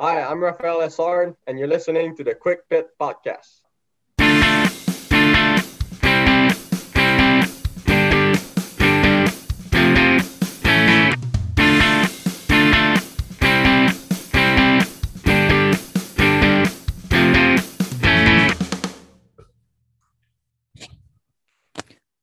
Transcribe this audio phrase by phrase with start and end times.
[0.00, 3.62] Hi, I'm Rafael Esarn, and you're listening to the Quick Pit Podcast.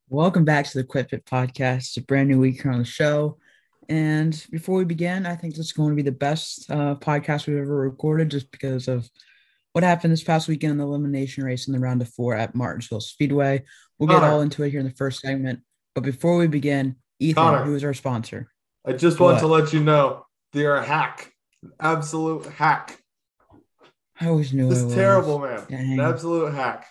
[0.07, 1.77] Welcome back to the Quick Pit Podcast.
[1.79, 3.37] It's a brand new week here on the show.
[3.89, 7.47] And before we begin, I think this is going to be the best uh, podcast
[7.47, 9.09] we've ever recorded just because of
[9.73, 12.55] what happened this past weekend in the elimination race in the round of four at
[12.55, 13.63] Martinsville Speedway.
[13.99, 15.59] We'll get all into it here in the first segment.
[15.93, 17.63] But before we begin, Ethan, Connor.
[17.63, 18.51] who is our sponsor?
[18.85, 21.31] I just want to let you know they're a hack,
[21.79, 23.01] absolute hack.
[24.19, 24.93] I always knew it was.
[24.93, 25.61] terrible, man.
[25.69, 25.93] Dang.
[25.93, 26.87] An absolute hack.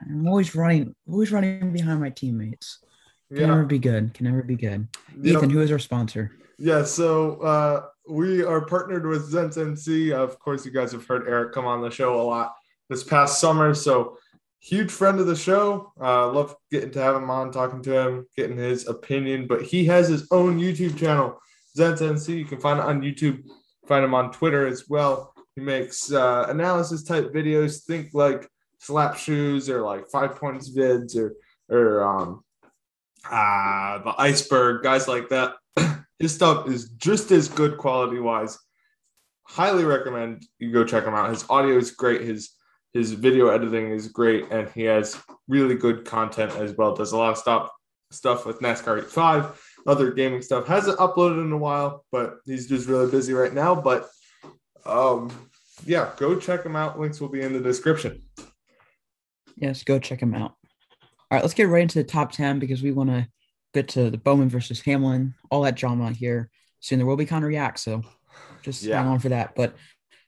[0.00, 2.78] I'm always running, always running behind my teammates.
[3.34, 3.46] Can Yeah.
[3.48, 4.14] never be good.
[4.14, 4.86] Can never be good.
[5.20, 5.36] Yep.
[5.36, 6.30] Ethan, who is our sponsor?
[6.58, 10.12] Yeah, so uh, we are partnered with Zent NC.
[10.12, 12.54] Of course, you guys have heard Eric come on the show a lot
[12.88, 13.74] this past summer.
[13.74, 14.18] So,
[14.60, 15.92] huge friend of the show.
[16.00, 19.46] Uh, love getting to have him on, talking to him, getting his opinion.
[19.48, 21.40] But he has his own YouTube channel,
[21.76, 22.38] Zent NC.
[22.38, 23.42] You can find it on YouTube,
[23.88, 25.34] find him on Twitter as well.
[25.56, 27.84] He makes uh, analysis type videos.
[27.84, 31.34] Think like slap shoes or like five points vids or
[31.68, 32.43] or um,
[33.30, 35.54] uh, the iceberg guys like that.
[36.18, 38.58] His stuff is just as good quality wise.
[39.46, 41.30] Highly recommend you go check him out.
[41.30, 42.22] His audio is great.
[42.22, 42.50] His
[42.94, 46.94] his video editing is great, and he has really good content as well.
[46.94, 47.70] Does a lot of stuff
[48.10, 50.66] stuff with NASCAR 85, other gaming stuff.
[50.66, 53.74] Hasn't uploaded in a while, but he's just really busy right now.
[53.74, 54.08] But
[54.86, 55.30] um,
[55.84, 56.98] yeah, go check him out.
[56.98, 58.22] Links will be in the description.
[59.56, 60.54] Yes, go check him out.
[61.34, 63.26] All right, let's get right into the top 10 because we want to
[63.72, 66.48] get to the Bowman versus Hamlin, all that drama here.
[66.78, 68.02] Soon there will be Connor Yak, so
[68.62, 68.98] just Yeah.
[68.98, 69.56] hang on for that.
[69.56, 69.74] But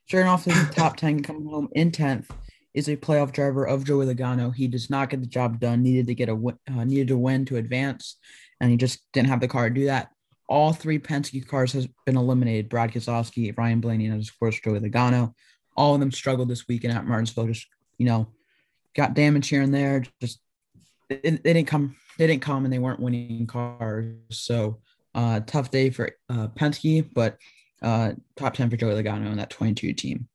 [0.09, 2.29] starting off with the top 10, coming home in 10th
[2.75, 4.53] is a playoff driver of Joey Logano.
[4.53, 7.17] He does not get the job done, needed to get a win, uh, needed to
[7.17, 8.17] win to advance,
[8.61, 10.11] and he just didn't have the car to do that.
[10.49, 12.69] All three Penske cars has been eliminated.
[12.69, 15.35] Brad Keselowski, Ryan Blaney, and of course Joey Logano.
[15.77, 17.47] All of them struggled this weekend at Martinsville.
[17.47, 18.27] Just you know,
[18.97, 20.03] got damage here and there.
[20.21, 20.41] Just
[21.09, 21.97] they, didn't come.
[22.19, 24.15] They didn't come, and they weren't winning cars.
[24.31, 24.79] So
[25.15, 27.39] uh, tough day for uh, Penske, but
[27.83, 30.29] uh, top ten for Joey Logano and that 22 team.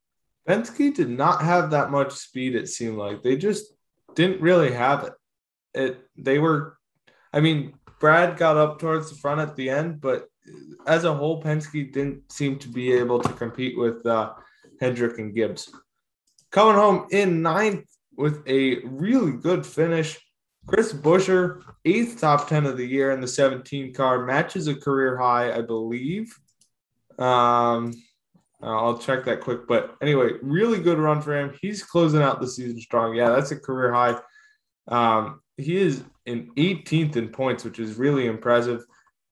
[0.47, 2.55] Penske did not have that much speed.
[2.55, 3.73] It seemed like they just
[4.15, 5.13] didn't really have it.
[5.73, 6.77] It they were,
[7.31, 10.27] I mean, Brad got up towards the front at the end, but
[10.87, 14.33] as a whole, Penske didn't seem to be able to compete with uh,
[14.79, 15.71] Hendrick and Gibbs.
[16.51, 17.85] Coming home in ninth
[18.17, 20.19] with a really good finish,
[20.67, 25.17] Chris Buescher, eighth top ten of the year in the 17 car, matches a career
[25.17, 26.37] high, I believe.
[27.17, 27.93] Um,
[28.61, 29.67] I'll check that quick.
[29.67, 31.53] But anyway, really good run for him.
[31.61, 33.15] He's closing out the season strong.
[33.15, 34.19] Yeah, that's a career high.
[34.87, 38.85] Um, he is in 18th in points, which is really impressive.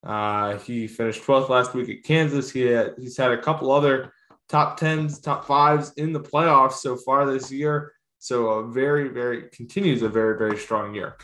[0.04, 2.52] Uh, he finished 12th last week at Kansas.
[2.52, 4.14] He had, he's had a couple other
[4.48, 7.94] top 10s, top fives in the playoffs so far this year.
[8.20, 11.16] So a very, very continues a very, very strong year.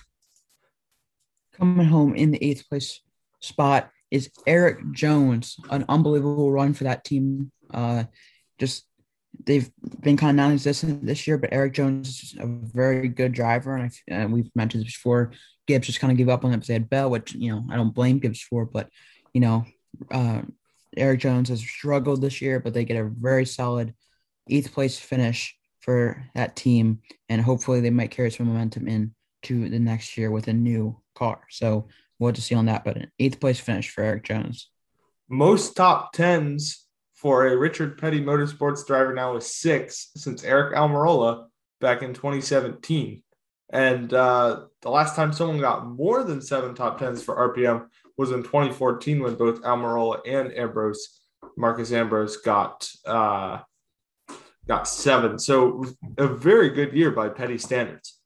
[1.53, 3.01] Coming home in the eighth place
[3.41, 5.57] spot is Erik Jones.
[5.69, 7.51] An unbelievable run for that team.
[7.73, 8.05] Uh,
[8.57, 8.85] just
[9.45, 9.69] they've
[10.01, 13.91] been kind of non-existent this year, but Erik Jones is a very good driver, and,
[13.91, 15.33] I, and we've mentioned this before.
[15.67, 17.65] Gibbs just kind of gave up on it because they had Bell, which you know
[17.69, 18.89] I don't blame Gibbs for, but
[19.33, 19.65] you know
[20.11, 20.43] uh,
[20.95, 23.93] Erik Jones has struggled this year, but they get a very solid
[24.49, 29.13] eighth place finish for that team, and hopefully they might carry some momentum in
[29.43, 31.41] to the next year with a new car.
[31.51, 31.87] So
[32.17, 34.69] we'll have to see on that, but an eighth place finish for Erik Jones.
[35.29, 41.45] Most top tens for a Richard Petty Motorsports driver now is six since Aric Almirola
[41.79, 43.21] back in 2017.
[43.71, 48.31] And uh, the last time someone got more than seven top tens for RPM was
[48.31, 51.19] in 2014 when both Almirola and Ambrose,
[51.57, 53.59] Marcos Ambrose, got uh,
[54.67, 55.39] got seven.
[55.39, 55.85] So
[56.17, 58.19] a very good year by Petty standards.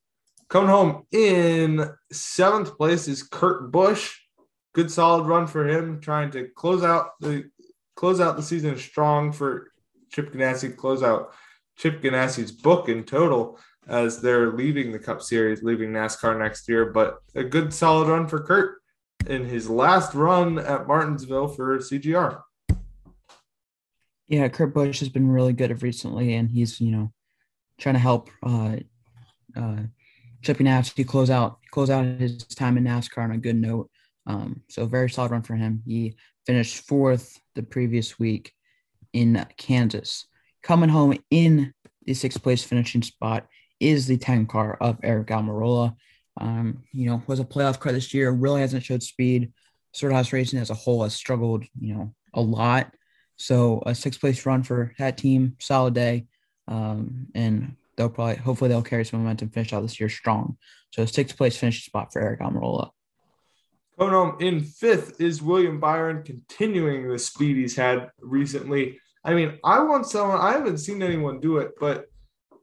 [0.49, 4.17] Coming home in seventh place is Kurt Busch.
[4.73, 7.49] Good solid run for him, trying to close out the
[7.95, 9.71] close out the season strong for
[10.11, 10.75] Chip Ganassi.
[10.75, 11.33] Close out
[11.77, 16.85] Chip Ganassi's book in total as they're leaving the Cup Series, leaving NASCAR next year.
[16.85, 18.79] But a good solid run for Kurt
[19.27, 22.41] in his last run at Martinsville for CGR.
[24.29, 27.11] Yeah, Kurt Busch has been really good of recently, and he's you know
[27.79, 28.77] trying to help uh,
[29.57, 29.77] uh,
[30.43, 33.89] Chip Ganassi close out close out his time in NASCAR on a good note.
[34.27, 35.81] Um, so very solid run for him.
[35.85, 36.15] He
[36.45, 38.53] finished fourth the previous week
[39.13, 40.27] in Kansas.
[40.61, 41.73] Coming home in
[42.05, 43.47] the sixth place finishing spot
[43.79, 45.95] is the 10 car of Aric Almirola.
[46.39, 49.51] Um, you know, was a playoff car this year, really hasn't showed speed.
[49.93, 52.93] Stewart-Haas Racing as a whole has struggled, you know, a lot.
[53.39, 56.27] So a sixth place run for that team, solid day.
[56.67, 60.57] Um, and they'll probably, hopefully, they'll carry some momentum, finish out this year strong.
[60.91, 62.91] So sixth place finish spot for Aric Almirola.
[63.97, 68.99] Home in fifth is William Byron, continuing the speed he's had recently.
[69.23, 72.05] I mean, I want someone, I haven't seen anyone do it, but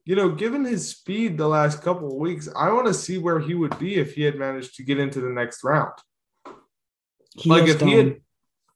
[0.04, 3.40] you know, given his speed the last couple of weeks, I want to see where
[3.40, 5.92] he would be if he had managed to get into the next round.
[7.34, 8.16] He like if done, he had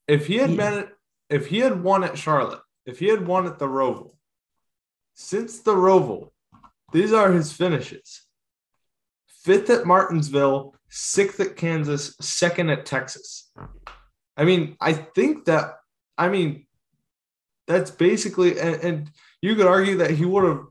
[0.09, 0.89] if he had been
[1.31, 4.17] if he had won at Charlotte, if he had won at the Roval,
[5.15, 6.31] since the Roval,
[6.93, 8.27] these are his finishes.
[9.45, 13.51] Fifth at Martinsville, sixth at Kansas, second at Texas.
[14.37, 15.77] I mean, I think that
[16.19, 16.67] I mean
[17.67, 19.11] that's basically and, and
[19.41, 20.65] you could argue that he would have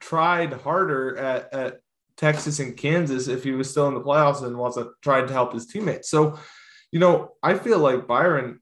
[0.00, 1.80] tried harder at, at
[2.16, 5.52] Texas and Kansas if he was still in the playoffs and wasn't trying to help
[5.52, 6.10] his teammates.
[6.10, 6.38] So,
[6.90, 8.60] you know, I feel like Byron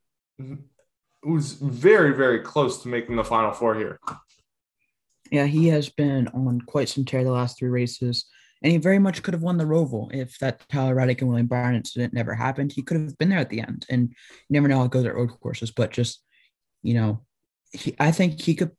[1.22, 4.00] was very, very close to making the final four here.
[5.30, 8.26] Yeah, he has been on quite some tear the last three races,
[8.62, 11.46] and he very much could have won the Roval if that Tyler Reddick and William
[11.46, 12.72] Byron incident never happened.
[12.72, 14.14] He could have been there at the end, and you
[14.50, 15.70] never know how it goes at road courses.
[15.70, 16.22] But just,
[16.82, 17.20] you know,
[17.72, 18.72] he, I think he could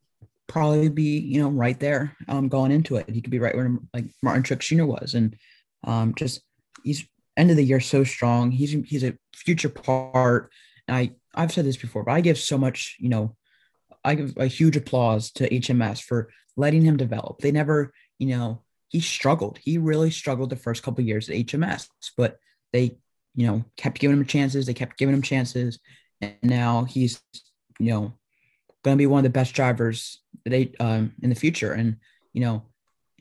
[0.48, 3.10] probably be, you know, right there um, going into it.
[3.10, 4.86] He could be right where like Martin Truex Jr.
[4.86, 5.38] was, and
[5.86, 6.42] um, just
[6.84, 7.06] he's
[7.38, 8.52] end of the year so strong.
[8.52, 10.52] He's he's a future part.
[10.92, 13.36] I I've said this before, but I give so much, you know,
[14.04, 17.40] I give a huge applause to HMS for letting him develop.
[17.40, 19.58] They never, you know, he struggled.
[19.64, 22.38] He really struggled the first couple years at HMS, but
[22.74, 22.98] they,
[23.36, 24.66] you know, kept giving him chances.
[24.66, 25.80] They kept giving him chances,
[26.20, 27.22] and now he's,
[27.80, 28.14] you know,
[28.84, 31.74] going to be one of the best drivers they um, in the future.
[31.74, 31.98] And
[32.34, 32.64] you know,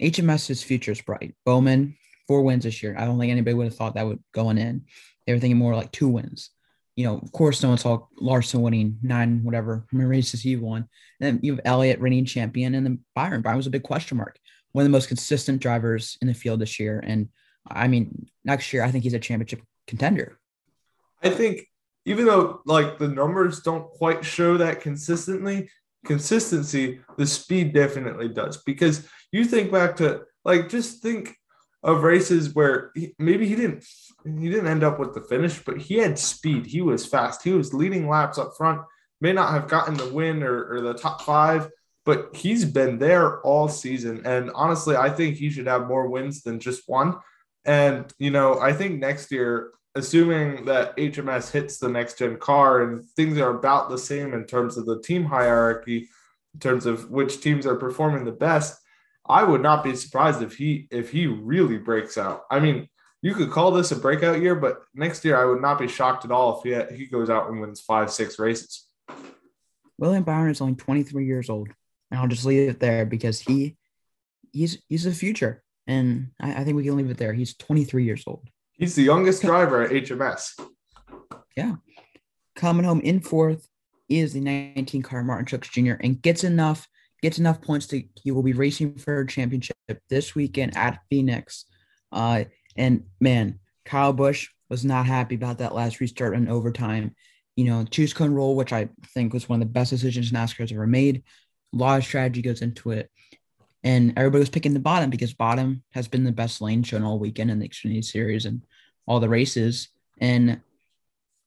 [0.00, 1.34] HMS's future is bright.
[1.44, 1.96] Bowman
[2.26, 2.94] four wins this year.
[2.99, 4.84] I don't think anybody would have thought that would going in.
[5.26, 6.50] They were thinking more like two wins.
[7.00, 10.56] You know, of course, no one saw Larson winning nine, whatever I mean, races he
[10.56, 10.87] won.
[11.19, 13.41] And then you have Elliott reigning champion, and then Byron.
[13.41, 14.38] Byron was a big question mark.
[14.73, 17.02] One of the most consistent drivers in the field this year.
[17.02, 17.31] And
[17.67, 20.38] I mean, next year, I think he's a championship contender.
[21.23, 21.67] I think
[22.05, 25.70] even though like the numbers don't quite show that consistently,
[26.05, 28.62] consistency, the speed definitely does.
[28.62, 31.35] Because you think back to like just think
[31.82, 33.85] of races where he, maybe he didn't
[34.25, 36.67] he didn't end up with the finish, but he had speed.
[36.67, 37.43] He was fast.
[37.43, 38.82] He was leading laps up front.
[39.21, 41.69] May not have gotten the win or, or the top five,
[42.05, 44.23] but he's been there all season.
[44.27, 47.17] And honestly, I think he should have more wins than just one.
[47.65, 52.83] And you know, I think next year assuming that HMS hits the next gen car
[52.83, 56.09] and things are about the same in terms of the team hierarchy,
[56.55, 58.80] in terms of which teams are performing the best,
[59.31, 62.43] I would not be surprised if he if he really breaks out.
[62.50, 62.88] I mean,
[63.23, 66.25] you could call this a breakout year, but next year I would not be shocked
[66.25, 68.87] at all if he had, he goes out and wins five six races.
[69.99, 71.69] William Byron is only 23 years old,
[72.11, 73.77] and I'll just leave it there because he
[74.53, 77.33] he's he's the future, and I, I think we can leave it there.
[77.33, 78.49] He's 23 years old.
[78.73, 80.59] He's the youngest driver at HMS.
[81.55, 81.76] Yeah.
[82.56, 83.69] Coming home in fourth
[84.09, 86.00] is the 19 car Martin Truex Jr.
[86.03, 86.88] and gets enough
[87.23, 89.77] gets enough points to he will be racing for a championship
[90.09, 91.65] this weekend at Phoenix.
[92.12, 92.45] Uh,
[92.77, 97.15] and man, Kyle Busch was not happy about that last restart and overtime.
[97.57, 100.59] You know, choose cone roll, which I think was one of the best decisions NASCAR
[100.59, 101.25] has ever made.
[101.75, 103.11] A lot of strategy goes into it.
[103.83, 107.19] And everybody was picking the bottom because bottom has been the best lane shown all
[107.19, 108.62] weekend in the Xfinity Series and
[109.07, 109.89] all the races.
[110.21, 110.61] And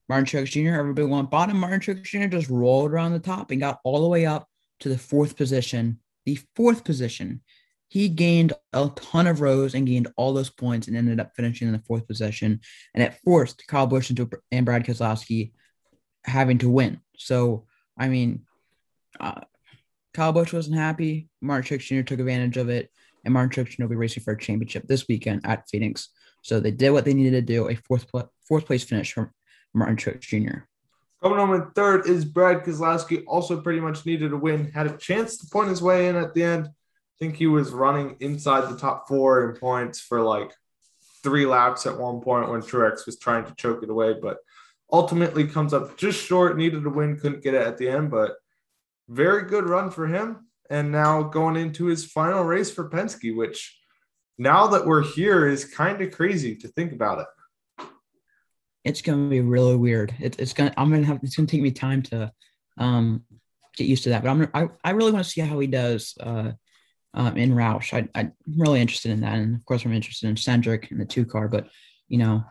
[0.10, 1.60] Martin Truex Jr., everybody went bottom.
[1.60, 2.28] Martin Truex Jr.
[2.28, 4.48] just rolled around the top and got all the way up
[4.80, 6.00] to the fourth position.
[6.26, 7.42] The fourth position.
[7.90, 11.68] He gained a ton of rows and gained all those points and ended up finishing
[11.68, 12.60] in the fourth position.
[12.94, 15.52] And it forced Kyle Busch into and Brad Keselowski
[16.24, 17.02] having to win.
[17.18, 18.46] So, I mean,
[19.20, 19.42] uh,
[20.14, 21.30] Kyle Busch wasn't happy.
[21.42, 22.02] Martin Truex Jr.
[22.02, 22.90] took advantage of it,
[23.26, 23.84] and Martin Truex Jr.
[23.84, 26.10] will be racing for a championship this weekend at Phoenix.
[26.42, 29.32] So they did what they needed to do, a fourth pl- fourth place finish for
[29.74, 30.66] Martin Truex Jr.
[31.24, 33.24] Coming home in third is Brad Keselowski.
[33.28, 34.70] Also, pretty much needed a win.
[34.72, 36.66] Had a chance to point his way in at the end.
[36.68, 36.72] I
[37.18, 40.52] think he was running inside the top four in points for like
[41.24, 44.40] three laps at one point when Truex was trying to choke it away, but
[44.92, 46.58] ultimately comes up just short.
[46.58, 48.34] Needed a win, couldn't get it at the end, but
[49.08, 50.48] very good run for him.
[50.70, 53.80] And now going into his final race for Penske, which
[54.38, 57.28] now that we're here is kind of crazy to think about it.
[58.84, 60.14] It's to be really weird.
[60.20, 62.32] It, it's to, I'm to have, it's to take me time to,
[62.78, 63.24] um,
[63.76, 64.24] get used to that.
[64.24, 66.52] But I'm I, I really want to see how he does uh,
[67.14, 67.94] um, in Roush.
[67.94, 71.06] I, I'm really interested in that, and of course, I'm interested in Cindric in the
[71.06, 71.48] two car.
[71.48, 71.68] But
[72.08, 72.44] you know,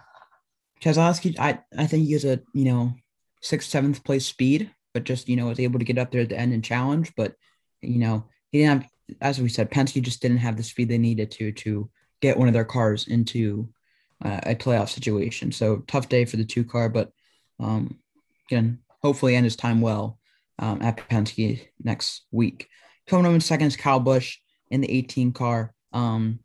[0.80, 2.94] Keselowski, I I think he has a you know
[3.40, 6.28] sixth, seventh place speed, but just you know was able to get up there at
[6.28, 7.12] the end and challenge.
[7.16, 7.34] But
[7.80, 10.98] you know, he didn't have, as we said, Penske just didn't have the speed they
[10.98, 13.68] needed to to get one of their cars into
[14.24, 15.52] uh, a playoff situation.
[15.52, 17.10] So tough day for the two car, but
[17.60, 17.98] um,
[18.48, 20.18] again, hopefully end his time well
[20.58, 22.68] um, at Penske next week.
[23.06, 24.38] Coming up in second is Kyle Busch
[24.70, 25.74] in the 18 car.
[25.92, 26.40] Um,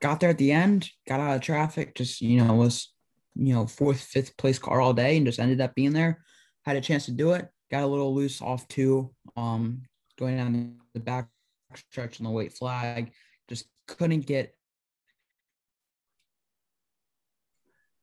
[0.00, 2.92] got there at the end, got out of traffic, just, you know, was,
[3.34, 6.22] you know, fourth, fifth place car all day and just ended up being there.
[6.64, 7.48] Had a chance to do it.
[7.70, 9.82] Got a little loose off two, um,
[10.18, 11.28] going down the back
[11.74, 13.12] stretch on the white flag.
[13.48, 14.54] Just couldn't get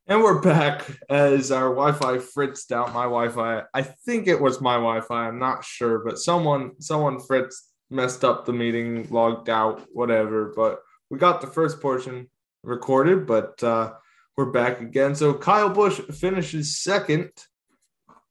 [0.09, 3.63] And we're back as our Wi-Fi fritzed out my Wi-Fi.
[3.73, 5.27] I think it was my Wi-Fi.
[5.27, 10.53] I'm not sure, but someone someone fritz messed up the meeting, logged out, whatever.
[10.55, 12.29] But we got the first portion
[12.63, 13.95] recorded, but uh,
[14.37, 15.13] we're back again.
[15.13, 17.31] So Kyle Busch finishes second.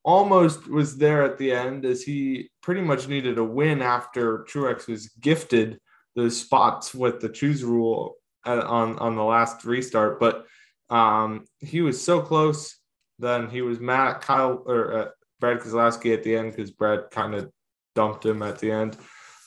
[0.03, 4.89] Almost was there at the end as he pretty much needed a win after Truex
[4.89, 5.79] was gifted
[6.15, 8.15] those spots with the choose rule
[8.47, 10.47] on on the last restart, but
[10.91, 12.79] um, he was so close.
[13.19, 15.09] Then he was mad at Kyle or uh,
[15.41, 17.51] Brad Keselowski at the end because Brad kind of
[17.95, 18.97] dumped him at the end.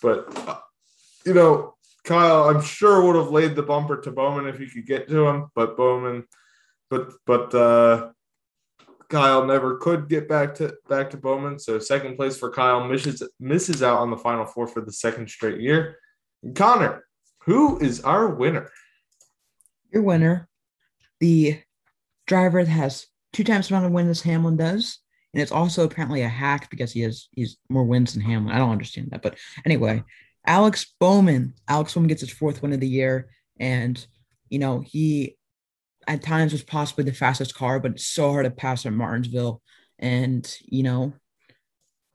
[0.01, 0.57] But uh,
[1.25, 4.87] you know, Kyle, I'm sure would have laid the bumper to Bowman if he could
[4.87, 6.25] get to him, but Bowman,
[6.89, 8.09] but but uh,
[9.09, 11.59] Kyle never could get back to back to Bowman.
[11.59, 15.29] So second place for Kyle misses misses out on the final four for the second
[15.29, 15.97] straight year.
[16.55, 17.03] Connor,
[17.43, 18.69] who is our winner?
[19.91, 20.48] Your winner
[21.19, 21.59] the
[22.27, 24.99] driver has two times the amount of wins as Hamlin does.
[25.33, 28.53] And it's also apparently a hack because he has he's more wins than Hamlin.
[28.53, 29.21] I don't understand that.
[29.21, 30.03] But anyway,
[30.45, 31.53] Alex Bowman.
[31.67, 33.29] Alex Bowman gets his fourth win of the year.
[33.59, 34.03] And,
[34.49, 35.37] you know, he
[36.07, 39.61] at times was possibly the fastest car, but it's so hard to pass at Martinsville.
[39.99, 41.13] And, you know,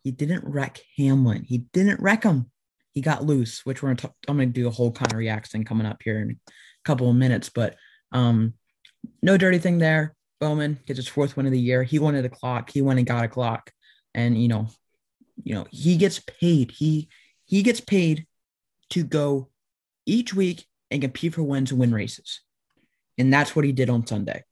[0.03, 1.45] he didn't wreck Hamlin.
[1.45, 2.51] He didn't wreck him.
[2.93, 5.87] He got loose, which we're gonna t- I'm gonna do a whole Connor reaction coming
[5.87, 6.53] up here in a
[6.85, 7.49] couple of minutes.
[7.49, 7.77] But
[8.13, 8.55] um
[9.23, 10.15] no dirty thing there.
[10.41, 11.83] Bowman gets his fourth win of the year.
[11.83, 12.71] He wanted a clock.
[12.71, 13.71] He went and got a clock.
[14.15, 14.69] And you know,
[15.43, 16.71] you know, he gets paid.
[16.71, 17.09] He
[17.45, 18.27] he gets paid
[18.91, 19.49] to go
[20.07, 22.41] each week and compete for wins and win races.
[23.19, 24.45] And that's what he did on Sunday.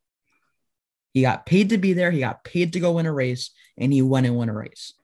[1.13, 2.11] He got paid to be there.
[2.11, 4.95] He got paid to go win a race, and he went and won a race.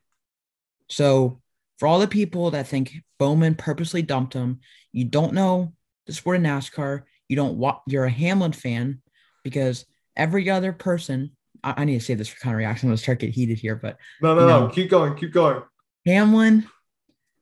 [0.89, 1.41] So,
[1.79, 5.75] for all the people that think Bowman purposely dumped him, you don't know
[6.07, 7.03] the sport of NASCAR.
[7.29, 7.81] You don't want.
[7.87, 9.03] You're a Hamlin fan,
[9.49, 9.87] because
[10.17, 11.31] every other person,
[11.65, 12.91] I, I need to say this for kind of reaction.
[12.91, 15.63] Let's start get heated here, but no, no, no, know, keep going, keep going.
[16.05, 16.67] Hamlin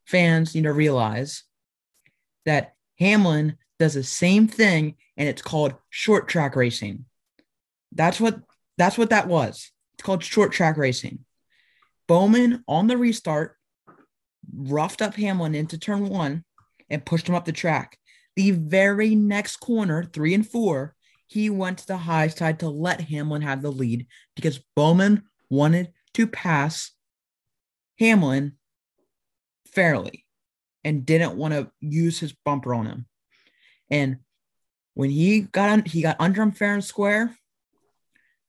[0.06, 1.42] fans need to realize
[2.44, 7.04] that Hamlin does the same thing, and it's called short track racing.
[7.92, 8.40] That's what
[8.78, 9.72] that's what that was.
[9.94, 11.20] It's called short track racing.
[12.06, 13.56] Bowman on the restart
[14.54, 16.44] roughed up Hamlin into turn one
[16.88, 17.98] and pushed him up the track.
[18.36, 20.95] The very next corner, three and four,
[21.26, 25.92] he went to the high side to let Hamlin have the lead because Bowman wanted
[26.14, 26.92] to pass
[27.98, 28.52] Hamlin
[29.66, 30.24] fairly
[30.84, 33.06] and didn't want to use his bumper on him.
[33.90, 34.18] And
[34.94, 37.36] when he got on, he got under him fair and square.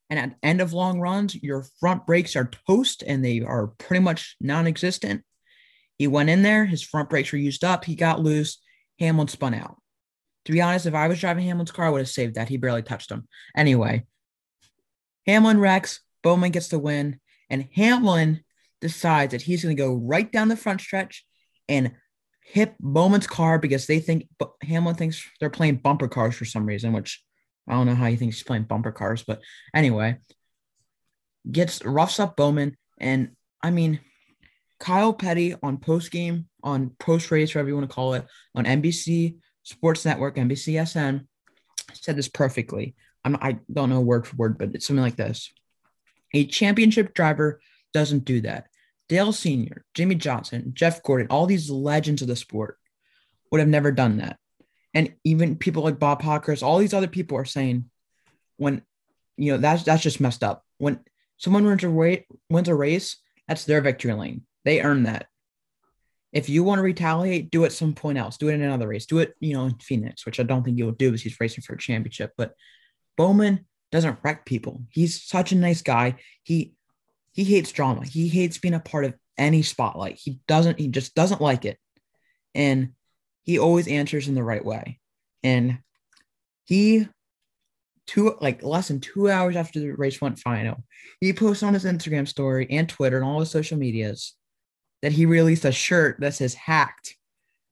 [0.10, 4.02] And at end of long runs, your front brakes are toast and they are pretty
[4.02, 5.24] much non-existent.
[5.98, 8.62] He went in there, his front brakes were used up, he got loose,
[9.00, 9.78] Hamlin spun out.
[10.48, 12.48] To be honest, if I was driving Hamlin's car, I would have saved that.
[12.48, 13.28] He barely touched him.
[13.54, 14.06] Anyway,
[15.26, 18.46] Hamlin wrecks, Bowman gets the win, and Hamlin
[18.80, 21.26] decides that he's going to go right down the front stretch
[21.68, 21.92] and
[22.46, 24.30] hit Bowman's car because they think
[24.62, 27.22] Hamlin thinks they're playing bumper cars for some reason, which
[27.68, 29.42] I don't know how he thinks he's playing bumper cars, but
[29.76, 30.16] anyway,
[31.52, 32.78] gets roughs up Bowman.
[33.02, 34.00] And I mean,
[34.80, 38.26] Kyle Petty on post game, on post race, whatever you want to call it,
[38.56, 41.28] on NBC Sports Network, NBCSN,
[41.92, 42.96] said this perfectly.
[43.26, 45.52] I'm, I don't know word for word, but it's something like this.
[46.34, 47.60] A championship driver
[47.94, 48.68] doesn't do that.
[49.10, 52.78] Dale Sr., Jimmie Johnson, Jeff Gordon, all these legends of the sport
[53.52, 54.40] would have never done that.
[54.94, 57.90] And even people like Bob Pockrass, all these other people are saying
[58.56, 58.84] when,
[59.36, 60.64] you know, that's that's just messed up.
[60.78, 61.02] When
[61.36, 63.18] someone wins a, wins a race,
[63.50, 64.44] that's their victory lane.
[64.64, 65.28] They earn that.
[66.34, 68.38] If you want to retaliate, do it some point else.
[68.38, 69.06] Do it in another race.
[69.06, 71.64] Do it, you know, in Phoenix, which I don't think you'll do because he's racing
[71.64, 72.34] for a championship.
[72.38, 72.54] But
[73.16, 74.84] Bowman doesn't wreck people.
[74.90, 76.16] He's such a nice guy.
[76.44, 76.74] He
[77.32, 78.06] he hates drama.
[78.06, 80.16] He hates being a part of any spotlight.
[80.16, 81.78] He doesn't, he just doesn't like it.
[82.56, 82.94] And
[83.44, 85.00] he always answers in the right way.
[85.44, 85.78] And
[86.66, 87.08] he
[88.08, 90.84] two like less than two hours after the race went final,
[91.22, 94.34] he posted on his Instagram story and Twitter and all his social medias
[95.02, 97.16] that he released a shirt that says hacked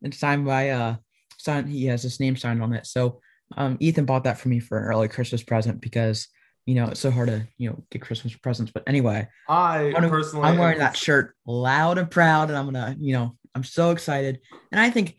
[0.03, 0.95] and signed by uh
[1.37, 2.85] signed he has his name signed on it.
[2.85, 3.21] So
[3.57, 6.27] um Ethan bought that for me for an early Christmas present because
[6.65, 8.71] you know it's so hard to you know get Christmas presents.
[8.71, 12.95] But anyway, I I'm, personally, I'm wearing that shirt loud and proud, and I'm gonna,
[12.99, 14.39] you know, I'm so excited.
[14.71, 15.17] And I think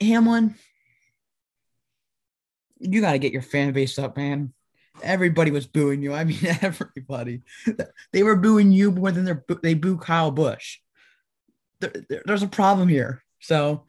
[0.00, 0.54] Hamlin,
[2.78, 4.52] you got to get your fan base up, man.
[5.02, 6.12] Everybody was booing you.
[6.12, 7.42] I mean, everybody.
[8.12, 10.78] They were booing you more than they're, they boo Kyle Busch.
[11.80, 13.22] There, there- there's a problem here.
[13.40, 13.84] So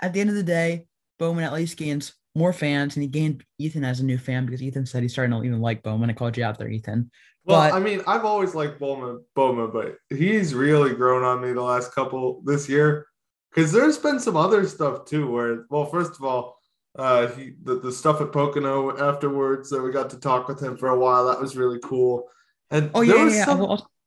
[0.00, 0.86] at the end of the day,
[1.18, 4.62] Bowman at least gains more fans, and he gained Ethan as a new fan because
[4.62, 6.10] Ethan said he's starting to even like Bowman.
[6.10, 7.10] I called you out there, Ethan.
[7.44, 11.52] Well, but- I mean, I've always liked Bowman, Bowman, but he's really grown on me
[11.52, 13.06] the last couple this year.
[13.54, 16.58] Because there's been some other stuff too, where well, first of all,
[16.98, 20.76] uh, he the, the stuff at Pocono afterwards that we got to talk with him
[20.76, 21.26] for a while.
[21.26, 22.28] That was really cool.
[22.70, 23.44] And Oh yeah, yeah.
[23.46, 23.62] some-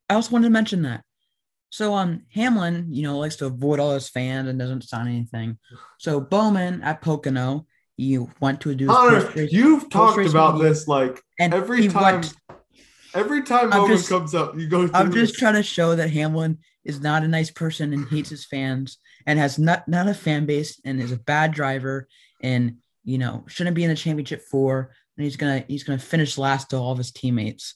[0.09, 1.03] I also wanted to mention that.
[1.69, 5.57] So um Hamlin, you know, likes to avoid all his fans and doesn't sign anything.
[5.97, 7.65] So Bowman at Pocono,
[7.97, 11.53] you went to do his Connor, post-race- you've talked post-race about media, this like and
[11.53, 12.21] every time.
[12.21, 12.33] went-
[13.13, 14.87] every time I'm Bowman just- comes up, you go.
[14.87, 15.39] Through I'm just this.
[15.39, 18.97] trying to show that Hamlin is not a nice person and hates his fans
[19.27, 22.07] and has not not a fan base and is a bad driver
[22.41, 26.37] and you know shouldn't be in the championship four and he's gonna he's gonna finish
[26.37, 27.75] last to all of his teammates.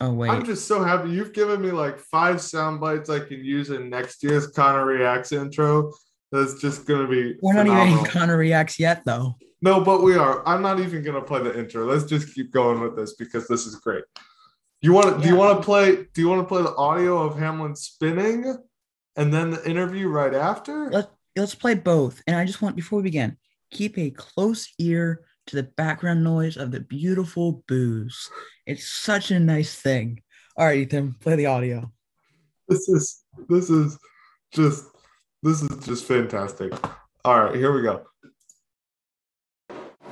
[0.00, 3.44] Oh wait, I'm just so happy you've given me like five sound bites I can
[3.44, 5.92] use in next year's Connor Reacts intro.
[6.32, 7.36] That's just gonna be.
[7.42, 8.04] we're not even phenomenal.
[8.04, 9.36] in Connor reacts yet though.
[9.62, 10.46] No, but we are.
[10.48, 11.84] I'm not even gonna play the intro.
[11.84, 14.04] Let's just keep going with this because this is great.
[14.80, 15.22] You want to?
[15.22, 16.06] Do you want to play?
[16.14, 18.56] Do you want to play the audio of Hamlin spinning,
[19.16, 20.90] and then the interview right after?
[20.90, 22.22] Let, let's play both.
[22.26, 23.36] And I just want, before we begin,
[23.70, 28.30] keep a close ear to the background noise of the beautiful booze.
[28.66, 30.22] It's such a nice thing.
[30.56, 31.90] All right, Ethan, play the audio.
[32.68, 33.98] This is this is
[34.52, 34.84] just
[35.42, 36.72] this is just fantastic.
[37.24, 38.06] All right, here we go.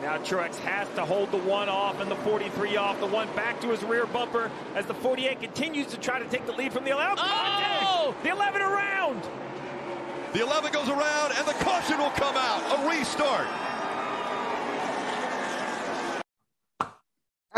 [0.00, 3.60] Now Truex has to hold the one off and the 43 off, the one back
[3.60, 6.84] to his rear bumper as the 48 continues to try to take the lead from
[6.84, 7.16] the 11.
[7.18, 8.14] Oh!
[8.22, 9.22] The 11 around.
[10.32, 12.78] The 11 goes around, and the caution will come out.
[12.78, 13.46] A restart.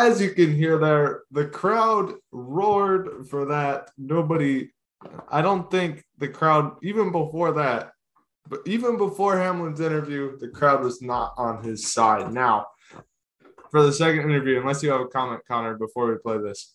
[0.01, 3.91] As you can hear there, the crowd roared for that.
[3.99, 4.71] Nobody,
[5.29, 7.93] I don't think the crowd, even before that,
[8.49, 12.33] but even before Hamlin's interview, the crowd was not on his side.
[12.33, 12.65] Now,
[13.71, 16.75] for the second interview, unless you have a comment, Connor, before we play this.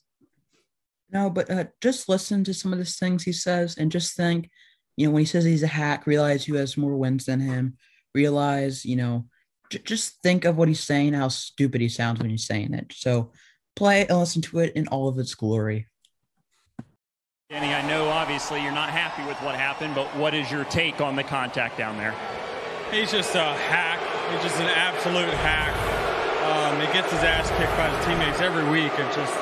[1.09, 4.51] No, but uh, just listen to some of the things he says and just think,
[4.97, 7.77] you know, when he says he's a hack, realize who has more wins than him.
[8.13, 9.25] Realize, you know,
[9.69, 12.93] j- just think of what he's saying, how stupid he sounds when he's saying it.
[12.93, 13.31] So
[13.75, 15.87] play it and listen to it in all of its glory.
[17.49, 20.99] Denny, I know obviously you're not happy with what happened, but what is your take
[20.99, 22.15] on the contact down there?
[22.91, 23.99] He's just a hack.
[24.31, 25.75] He's just an absolute hack.
[26.45, 28.91] Um, he gets his ass kicked by his teammates every week.
[28.97, 29.33] and just,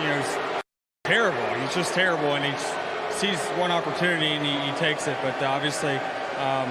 [0.00, 0.62] you know, he's
[1.04, 1.60] terrible.
[1.60, 2.52] He's just terrible, and he
[3.16, 5.16] sees one opportunity and he, he takes it.
[5.22, 5.96] But obviously,
[6.36, 6.68] um,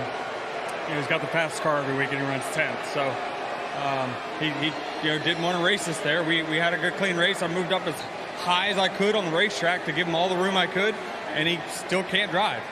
[0.89, 2.83] you know, he's got the fast car every week and he runs 10th.
[2.93, 3.15] So
[3.85, 4.73] um, he, he,
[5.03, 6.23] you know, didn't want to race us there.
[6.23, 7.43] We, we had a good, clean race.
[7.43, 7.93] I moved up as
[8.39, 10.95] high as I could on the racetrack to give him all the room I could,
[11.35, 12.63] and he still can't drive.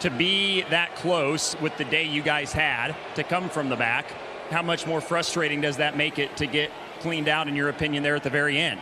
[0.00, 4.06] To be that close with the day you guys had to come from the back,
[4.50, 8.04] how much more frustrating does that make it to get cleaned out, in your opinion,
[8.04, 8.80] there at the very end?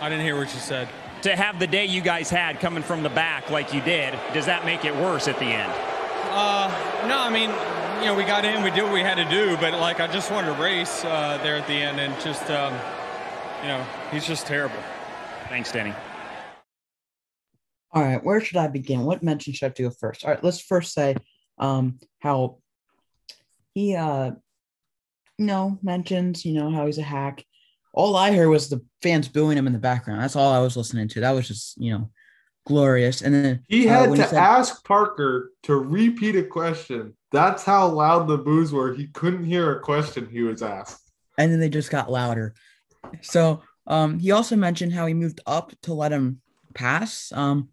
[0.00, 0.88] I didn't hear what you said.
[1.22, 4.46] To have the day you guys had coming from the back like you did, does
[4.46, 5.97] that make it worse at the end?
[6.30, 7.50] Uh, no, I mean,
[8.00, 10.06] you know, we got in, we did what we had to do, but like, I
[10.06, 12.74] just wanted to race uh, there at the end, and just, um,
[13.62, 14.78] you know, he's just terrible.
[15.48, 15.94] Thanks, Denny.
[17.92, 19.04] All right, where should I begin?
[19.04, 20.24] What mention should I do first?
[20.24, 21.16] All right, let's first say
[21.58, 22.58] um how
[23.74, 24.30] he uh
[25.38, 27.44] you know mentions, you know, how he's a hack.
[27.94, 30.20] All I heard was the fans booing him in the background.
[30.20, 31.20] That's all I was listening to.
[31.20, 32.10] That was just, you know,
[32.68, 33.22] glorious.
[33.22, 37.14] And then He uh, had to said- ask Parker to repeat a question.
[37.32, 38.94] That's how loud the boos were.
[38.94, 41.10] He couldn't hear a question he was asked.
[41.36, 42.54] and then they just got louder.
[43.22, 46.40] So um, he also mentioned how he moved up to let him
[46.74, 47.32] pass.
[47.32, 47.68] Um,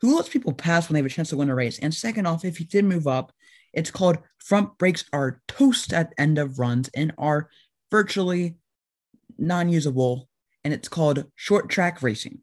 [0.00, 1.78] who lets people pass when they have a chance to win a race?
[1.78, 3.32] And second off, if he did move up,
[3.72, 7.48] it's called front brakes are toast at end of runs and are
[7.90, 8.56] virtually
[9.38, 10.28] non-usable,
[10.64, 12.38] and it's called short track racing.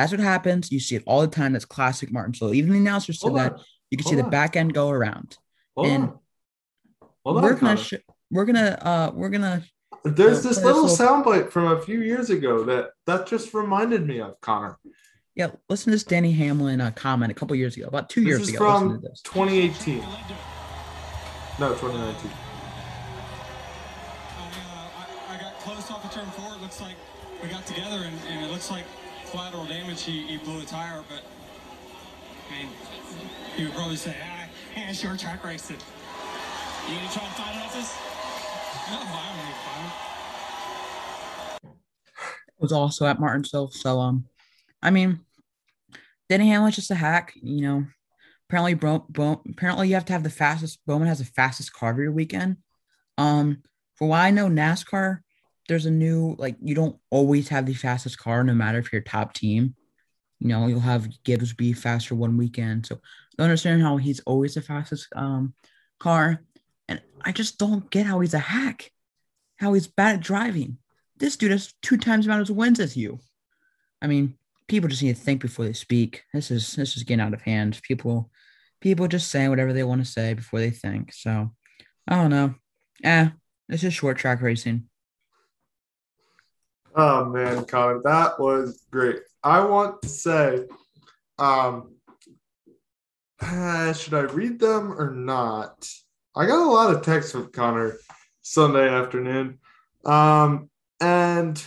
[0.00, 0.72] That's what happens.
[0.72, 1.52] You see it all the time.
[1.52, 2.54] That's classic Martinsville.
[2.54, 3.52] Even the announcer said Hold that.
[3.52, 3.60] on.
[3.90, 4.24] You can Hold see on.
[4.24, 5.36] the back end go around.
[5.76, 6.18] Hold And on.
[7.26, 7.94] Hold on, we're gonna sh-
[8.30, 9.62] we're gonna uh we're gonna
[10.04, 14.06] There's Yeah, this little this soundbite from a few years ago that that just reminded
[14.06, 14.78] me of Connor.
[15.34, 18.28] yeah listen to this Denny Hamlin uh, comment a couple years ago about two This
[18.28, 18.64] years is ago.
[18.70, 19.20] Listen from to this.
[19.20, 19.98] 2018.
[19.98, 22.30] No, 2019.
[24.38, 26.54] I, I got close off the turn four.
[26.54, 26.94] It looks like
[27.42, 28.84] we got together, and, and it looks like
[29.30, 30.02] collateral damage.
[30.02, 31.22] He, he blew a tire, but
[32.48, 32.68] I mean,
[33.56, 35.76] he would probably say, ah, short track racing.
[36.88, 37.96] You gonna try and fight it off this?
[38.90, 39.60] No, I don't need
[42.60, 43.70] was also at Martinsville.
[43.70, 44.26] So um,
[44.82, 45.20] I mean,
[46.28, 47.32] Denny Hamlin's just a hack.
[47.42, 47.86] You know,
[48.48, 50.78] apparently, Bo- apparently you have to have the fastest.
[50.86, 52.58] Bowman has the fastest car your weekend.
[53.18, 53.62] Um,
[53.96, 55.20] for what I know, NASCAR,
[55.70, 59.00] there's a new like you don't always have the fastest car, no matter if you're
[59.00, 59.74] top team.
[60.38, 62.86] You know, you'll have Gibbs be faster one weekend.
[62.86, 62.98] So I
[63.38, 65.54] don't understand how he's always the fastest um
[65.98, 66.42] car.
[66.88, 68.90] And I just don't get how he's a hack,
[69.58, 70.78] how he's bad at driving
[71.20, 73.20] this dude has two times amount of wins as you.
[74.02, 74.34] I mean,
[74.66, 76.24] people just need to think before they speak.
[76.32, 77.80] This is this is getting out of hand.
[77.82, 78.30] People,
[78.80, 81.12] people just saying whatever they want to say before they think.
[81.12, 81.50] So,
[82.08, 82.54] I don't know.
[83.04, 83.28] Eh,
[83.68, 84.88] it's just short track racing.
[86.94, 89.20] Oh man, Connor, that was great.
[89.44, 90.64] I want to say,
[91.38, 91.94] um,
[93.40, 95.88] uh, should I read them or not?
[96.34, 97.96] I got a lot of texts with Connor
[98.42, 99.58] Sunday afternoon,
[100.04, 100.68] um,
[101.00, 101.64] and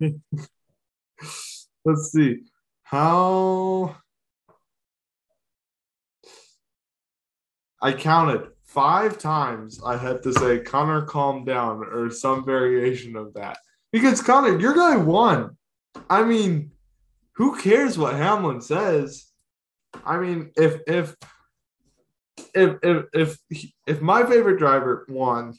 [1.84, 2.40] let's see
[2.82, 3.96] how
[7.80, 13.34] I counted five times I had to say, Connor, calm down, or some variation of
[13.34, 13.58] that.
[13.90, 15.56] Because Connor, your guy won.
[16.08, 16.70] I mean,
[17.32, 19.26] who cares what Hamlin says?
[20.04, 21.16] I mean, if if
[22.54, 23.38] if if if
[23.86, 25.54] if my favorite driver won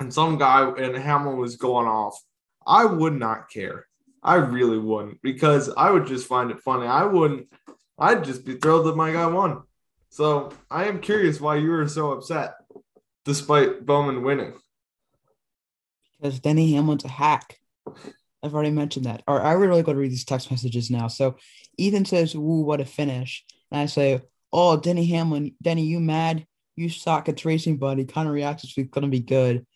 [0.00, 2.20] and some guy and Hamlin was going off,
[2.66, 3.86] I would not care.
[4.22, 6.86] I really wouldn't because I would just find it funny.
[6.86, 7.48] I wouldn't.
[7.98, 9.62] I'd just be thrilled that my guy won.
[10.14, 12.54] So I am curious why you were so upset,
[13.24, 14.52] despite Bowman winning.
[16.22, 17.58] Because Denny Hamlin's a hack.
[18.40, 19.24] I've already mentioned that.
[19.26, 21.08] Or I really got to read these text messages now.
[21.08, 21.34] So
[21.78, 24.20] Ethan says, "Ooh, what a finish!" And I say,
[24.52, 26.46] "Oh, Denny Hamlin, Denny, you mad?
[26.76, 27.28] You suck.
[27.28, 29.66] It's racing, buddy." Connor reacts, "It's gonna be good."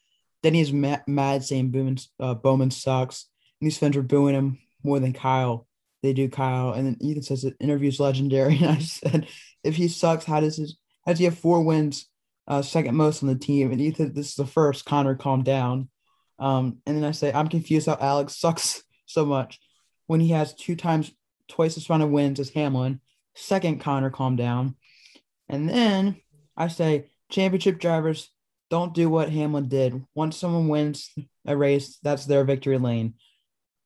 [0.44, 3.27] Denny is ma- mad, saying Bowman, uh, Bowman sucks.
[3.61, 5.66] And these fans are booing him more than Kyle.
[6.05, 6.74] They do Kyle.
[6.74, 8.57] And then Ethan says the interview's legendary.
[8.62, 9.27] And I said,
[9.64, 12.09] if he sucks, how does his how he have four wins,
[12.47, 13.73] uh, second most on the team?
[13.73, 14.85] And Ethan, this is the first.
[14.85, 15.88] Connor, calm down.
[16.38, 19.59] Um, and then I say, I'm confused how Alex sucks so much
[20.07, 21.12] when he has two times,
[21.49, 23.01] twice as amount of wins as Hamlin.
[23.35, 24.77] Second, Connor, calm down.
[25.49, 26.16] And then
[26.57, 28.31] I say, championship drivers
[28.71, 30.05] don't do what Hamlin did.
[30.14, 31.11] Once someone wins
[31.47, 33.14] a race, that's their victory lane.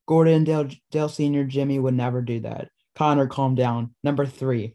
[0.06, 2.68] Gordon, Dale, Dale Sr., Jimmy would never do that.
[2.96, 3.94] Connor, calm down.
[4.02, 4.74] Number three.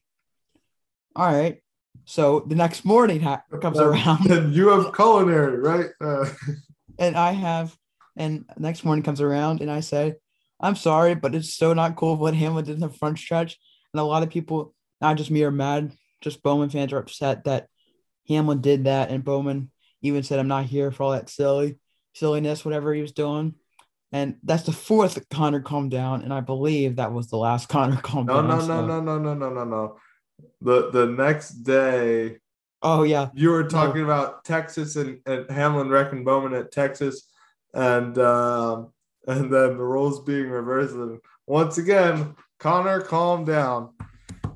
[1.17, 1.57] All right.
[2.05, 4.29] So the next morning ha- comes around.
[4.29, 5.89] And you have culinary, right?
[5.99, 6.29] Uh,
[6.99, 7.75] and I have,
[8.15, 10.13] and next morning comes around, and I say,
[10.61, 13.57] "I'm sorry, but it's so not cool what Hamlin did in the front stretch."
[13.93, 15.91] And a lot of people, not just me, are mad.
[16.21, 17.67] Just Bowman fans are upset that
[18.29, 19.71] Hamlin did that, and Bowman
[20.03, 21.79] even said, "I'm not here for all that silly
[22.13, 23.55] silliness, whatever he was doing."
[24.11, 27.97] And that's the fourth Connor calm down, and I believe that was the last Connor
[27.97, 28.47] calm no, down.
[28.49, 29.97] no, so- no, no, no, no, no, no, no.
[30.61, 32.37] The the next day,
[32.83, 37.27] Oh yeah, you were talking about Texas and, and Hamlin wrecking Bowman at Texas,
[37.73, 38.91] and um,
[39.25, 40.93] and then the roles being reversed.
[40.93, 43.93] And once again, Connor, calm down,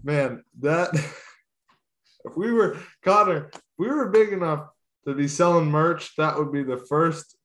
[0.04, 0.44] man.
[0.60, 0.94] That
[2.26, 4.68] if we were Connor, if we were big enough
[5.06, 7.36] to be selling merch, that would be the first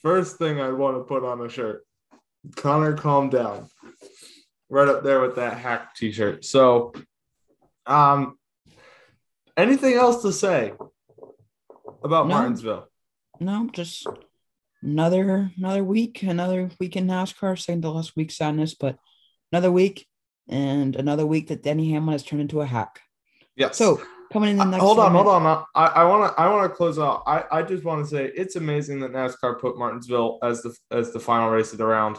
[0.00, 1.84] first thing I'd want to put on a shirt.
[2.54, 3.68] Connor, calm down.
[4.68, 6.44] Right up there with that hack T-shirt.
[6.44, 6.92] So,
[7.86, 8.38] um,
[9.56, 10.72] anything else to say
[12.04, 12.34] about No.
[12.34, 12.88] Martinsville?
[13.40, 14.06] no, just
[14.82, 17.58] another another week, another week in NASCAR.
[17.58, 18.96] Second to last week sadness, but
[19.52, 20.06] another week
[20.48, 23.00] and another week that Denny Hamlin has turned into a hack.
[23.56, 23.76] Yes.
[23.76, 24.00] So
[24.32, 25.64] coming in the Uh, next hold on, hold on.
[25.74, 27.22] I, I want to I want to close out.
[27.26, 31.12] I, I just want to say it's amazing that NASCAR put Martinsville as the as
[31.12, 32.16] the final race of the round.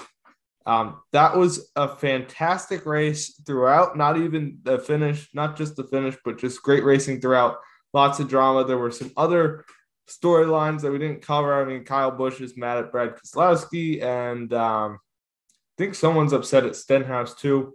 [0.65, 3.97] Um, that was a fantastic race throughout.
[3.97, 7.57] Not even the finish, not just the finish, but just great racing throughout.
[7.93, 8.63] Lots of drama.
[8.63, 9.65] There were some other
[10.07, 11.59] storylines that we didn't cover.
[11.59, 16.65] I mean, Kyle Busch is mad at Brad Keselowski, and um, I think someone's upset
[16.65, 17.73] at Stenhouse too.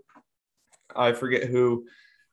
[0.95, 1.87] I forget who.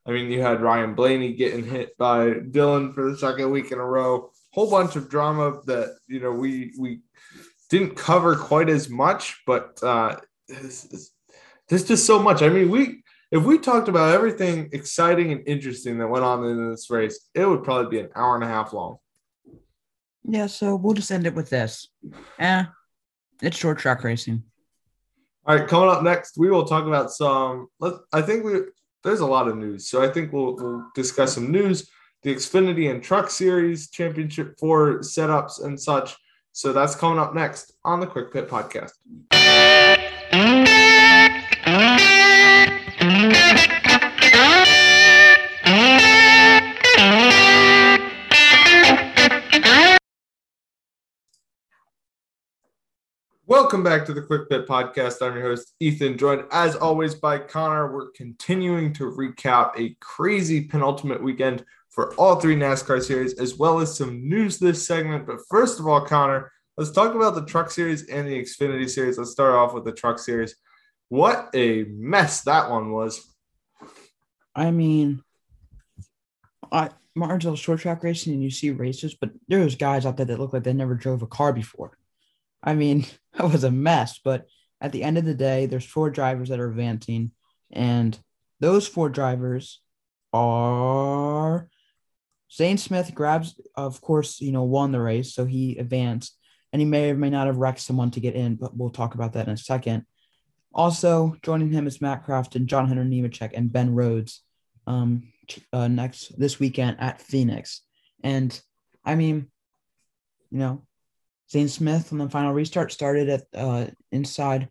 [0.06, 3.80] I mean, you had Ryan Blaney getting hit by Dillon for the second week in
[3.80, 4.32] a row.
[4.52, 7.00] Whole bunch of drama that you know we we
[7.70, 10.18] didn't cover quite as much, but uh,
[10.62, 11.12] there's,
[11.68, 12.42] there's just so much.
[12.42, 16.70] I mean, we if we talked about everything exciting and interesting that went on in
[16.70, 18.98] this race, it would probably be an hour and a half long.
[20.24, 21.90] Yeah, so we'll just end it with this.
[22.40, 22.64] Eh,
[23.42, 24.44] it's short track racing.
[25.46, 27.68] All right, coming up next, we will talk about some.
[27.80, 28.62] Let I think we
[29.04, 31.90] there's a lot of news, so I think we'll we'll discuss some news,
[32.22, 36.16] the Xfinity and Truck Series Championship Four setups and such.
[36.52, 38.92] So that's coming up next on the Quick Pit Podcast.
[53.74, 55.22] Welcome back to the Quick Pit Podcast.
[55.22, 57.92] I'm your host, Ethan, joined as always by Connor.
[57.92, 63.80] We're continuing to recap a crazy penultimate weekend for all three NASCAR series, as well
[63.80, 65.26] as some news this segment.
[65.26, 69.18] But first of all, Connor, let's talk about the Truck Series and the Xfinity Series.
[69.18, 70.56] Let's start off with the Truck Series.
[71.10, 73.26] What a mess that one was.
[74.56, 75.22] I mean,
[76.72, 80.40] I Martinsville short track racing, and you see races, but there's guys out there that
[80.40, 81.98] look like they never drove a car before.
[82.64, 83.06] I mean,
[83.38, 84.20] that was a mess.
[84.24, 84.48] But
[84.82, 87.32] at the end of the day, there's four drivers that are advancing,
[87.72, 88.18] and
[88.60, 89.80] those four drivers
[90.32, 91.70] are
[92.52, 96.38] Zane Smith grabs, of course, you know, won the race, so he advanced,
[96.74, 99.16] and he may or may not have wrecked someone to get in, but we'll talk
[99.16, 100.06] about that in a second.
[100.74, 104.42] Also joining him is Matt Crafton, John Hunter Nemechek, and Ben Rhodes.
[104.86, 105.32] Um,
[105.72, 107.82] uh, next this weekend at Phoenix,
[108.24, 108.60] and
[109.06, 109.48] I mean,
[110.52, 110.86] you know,
[111.50, 114.70] Zane Smith on the final restart started at uh, inside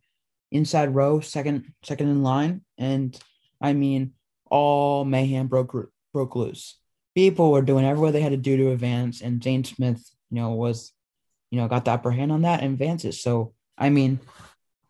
[0.51, 3.19] inside row, second second in line, and
[3.61, 4.13] I mean,
[4.51, 5.75] all mayhem broke
[6.13, 6.79] broke loose.
[7.15, 10.51] People were doing everything they had to do to advance, and Zane Smith, you know,
[10.53, 10.93] was,
[11.53, 13.23] you know, got the upper hand on that and advances.
[13.23, 14.19] So I mean,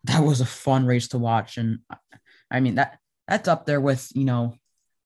[0.05, 1.79] that was a fun race to watch, and
[2.49, 2.97] I mean that
[3.27, 4.55] that's up there with you know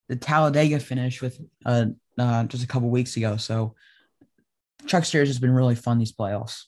[0.07, 3.37] the Talladega finish with uh, uh just a couple weeks ago.
[3.37, 3.75] So
[4.85, 6.63] Truck Series has been really fun these playoffs.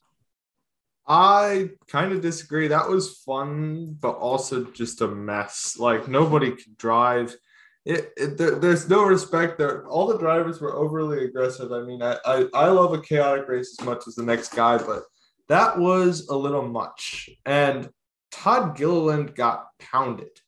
[1.07, 2.67] I kind of disagree.
[2.67, 5.77] That was fun, but also just a mess.
[5.77, 7.35] Like nobody could drive.
[7.85, 9.87] It, it there, there's no respect there.
[9.87, 11.71] All the drivers were overly aggressive.
[11.71, 14.77] I mean, I, I I love a chaotic race as much as the next guy,
[14.77, 15.03] but
[15.47, 17.29] that was a little much.
[17.45, 17.89] And
[18.31, 20.39] Todd Gilliland got pounded.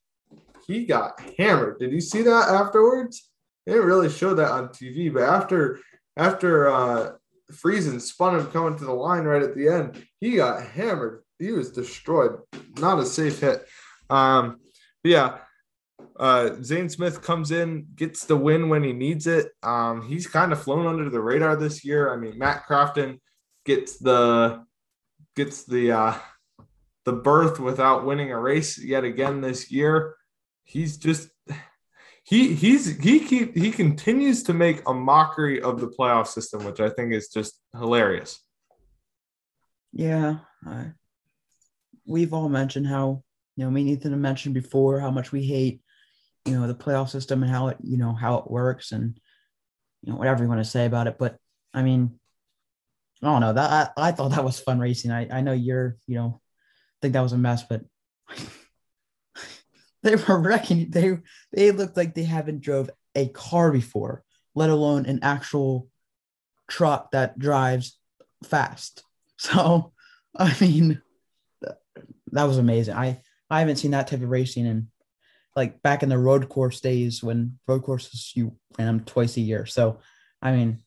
[0.67, 1.79] He got hammered.
[1.79, 3.29] Did you see that afterwards?
[3.65, 5.79] They didn't really show that on TV, but after
[6.17, 7.11] after uh
[7.51, 10.05] Friesen spun him coming to the line right at the end.
[10.19, 11.23] He got hammered.
[11.39, 12.39] He was destroyed.
[12.77, 13.65] Not a safe hit.
[14.09, 14.57] Um,
[15.03, 15.39] yeah.
[16.21, 19.53] Uh, Zane Smith comes in, gets the win when he needs it.
[19.63, 22.13] Um, he's kind of flown under the radar this year.
[22.13, 23.19] I mean, Matt Crafton
[23.65, 24.63] gets the
[25.35, 26.13] gets the uh,
[27.05, 30.15] the berth without winning a race yet again this year.
[30.63, 31.29] He's just
[32.23, 36.79] he he's he keep he continues to make a mockery of the playoff system, which
[36.79, 38.39] I think is just hilarious.
[39.91, 40.35] Yeah,
[40.67, 40.91] I,
[42.05, 43.23] we've all mentioned how
[43.55, 45.81] you know me and Ethan mentioned before how much we hate
[46.45, 49.19] you know the playoff system and how it you know how it works and
[50.01, 51.17] you know whatever you want to say about it.
[51.17, 51.37] But
[51.73, 52.19] I mean,
[53.21, 55.11] I don't know that I, I thought that was fun racing.
[55.11, 56.41] I I know you're you know
[57.01, 57.81] think that was a mess, but
[60.03, 60.89] they were wrecking.
[60.89, 61.17] They
[61.51, 64.23] they looked like they haven't drove a car before,
[64.55, 65.87] let alone an actual
[66.67, 67.97] truck that drives
[68.43, 69.03] fast.
[69.41, 69.91] So,
[70.37, 71.01] I mean,
[72.31, 72.93] that was amazing.
[72.93, 74.91] I I haven't seen that type of racing in
[75.55, 79.41] like back in the road course days when road courses you ran them twice a
[79.41, 79.65] year.
[79.65, 79.99] So,
[80.41, 80.79] I mean,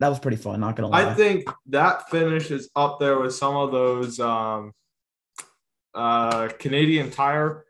[0.00, 0.60] that was pretty fun.
[0.60, 1.10] Not gonna lie.
[1.10, 4.72] I think that finish is up there with some of those um,
[5.94, 7.64] uh, Canadian Tire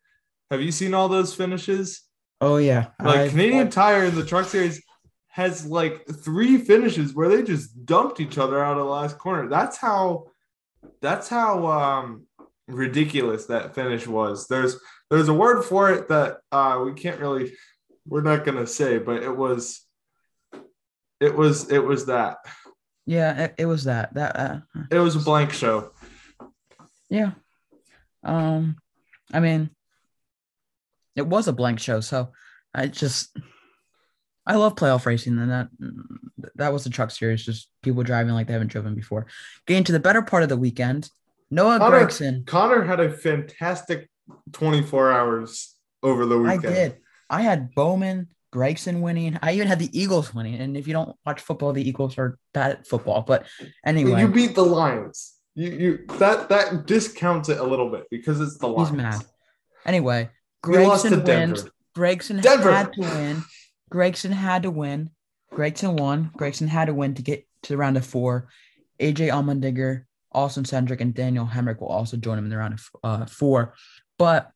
[0.51, 2.03] have you seen all those finishes?
[2.41, 4.83] Oh yeah, like I've- Canadian Tire in the Truck Series
[5.29, 9.49] has like three finishes where they just dumped each other out of the last corner.
[9.49, 10.27] That's how.
[11.01, 12.27] That's how um,
[12.67, 14.47] ridiculous that finish was.
[14.49, 14.77] There's
[15.11, 17.53] there's a word for it that uh, we can't really.
[18.07, 19.81] We're not gonna say, but it was.
[21.21, 22.39] It was it was that.
[23.07, 24.15] Yeah, it, it was that.
[24.15, 24.59] That uh,
[24.91, 25.91] It was a blank show.
[27.11, 27.33] yeah.
[28.23, 28.77] Um,
[29.33, 29.71] I mean,
[31.17, 32.33] it was a blank show, so
[32.75, 33.37] I just
[34.47, 35.69] I love playoff racing, and that
[36.57, 39.27] that was the truck series, just people driving like they haven't driven before.
[39.67, 41.11] Getting to the better part of the weekend,
[41.51, 42.47] Noah Connor- Gragson.
[42.47, 44.09] Connor had a fantastic
[44.53, 46.67] 24 hours over the weekend.
[46.67, 46.97] I did.
[47.31, 49.39] I had Bowman, Gragson winning.
[49.43, 50.55] I even had the Eagles winning.
[50.57, 53.23] And if you don't watch football, the Eagles are bad at football.
[53.23, 53.47] But
[53.85, 55.35] anyway, You beat the Lions.
[55.55, 58.91] You you that that discounts it a little bit because it's the Lions.
[58.91, 59.25] he's mad.
[59.85, 60.31] Anyway,
[60.67, 61.55] We lost to Gragson Denver.
[61.55, 61.71] wins.
[61.97, 62.73] Gragson Denver.
[62.73, 63.43] had to win.
[63.93, 65.11] Gragson had to win.
[65.53, 66.31] Gragson won.
[66.39, 68.49] Gragson had to win to get to the round of four.
[69.01, 72.89] AJ Allmendinger, Austin Cindric, and Daniel Hemric will also join him in the round of
[73.03, 73.75] uh, four.
[74.19, 74.53] But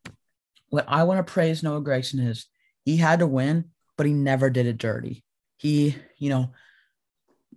[0.71, 2.47] what I want to praise Noah Gragson is
[2.85, 5.25] he had to win, but he never did it dirty.
[5.57, 6.53] He, you know,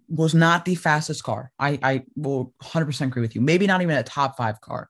[0.07, 1.51] was not the fastest car.
[1.57, 3.41] I, I will 100% agree with you.
[3.41, 4.89] Maybe not even a top five car,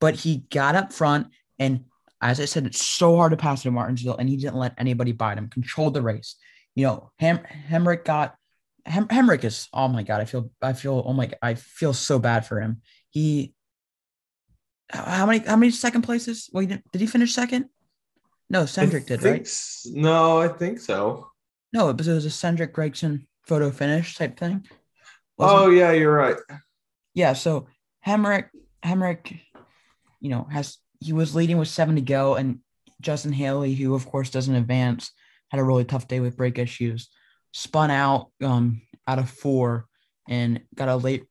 [0.00, 1.28] but he got up front.
[1.58, 1.86] And
[2.20, 5.12] as I said, it's so hard to pass to Martinsville, and he didn't let anybody
[5.12, 6.36] bite him, controlled the race.
[6.74, 8.36] You know, Hem, Hemric got
[8.86, 11.92] Hem, Hemric is, oh my God, I feel, I feel, oh my, god, I feel
[11.92, 12.82] so bad for him.
[13.10, 13.54] He,
[14.90, 16.48] how many, how many second places?
[16.52, 17.66] Well, did, did he finish second?
[18.48, 19.48] No, Cindric did, right?
[19.86, 21.28] No, I think so.
[21.72, 24.66] No, it was, it was a Cindric Gragson photo finish type thing.
[25.38, 26.36] Oh yeah, you're right.
[27.14, 27.66] Yeah, so
[28.06, 28.48] Hemric,
[28.84, 29.40] Hemric,
[30.20, 32.60] you know, has he was leading with seven to go, and
[33.00, 35.10] Justin Haley, who of course doesn't advance,
[35.50, 37.10] had a really tough day with brake issues,
[37.52, 39.86] spun out um out of four
[40.28, 41.24] and got a late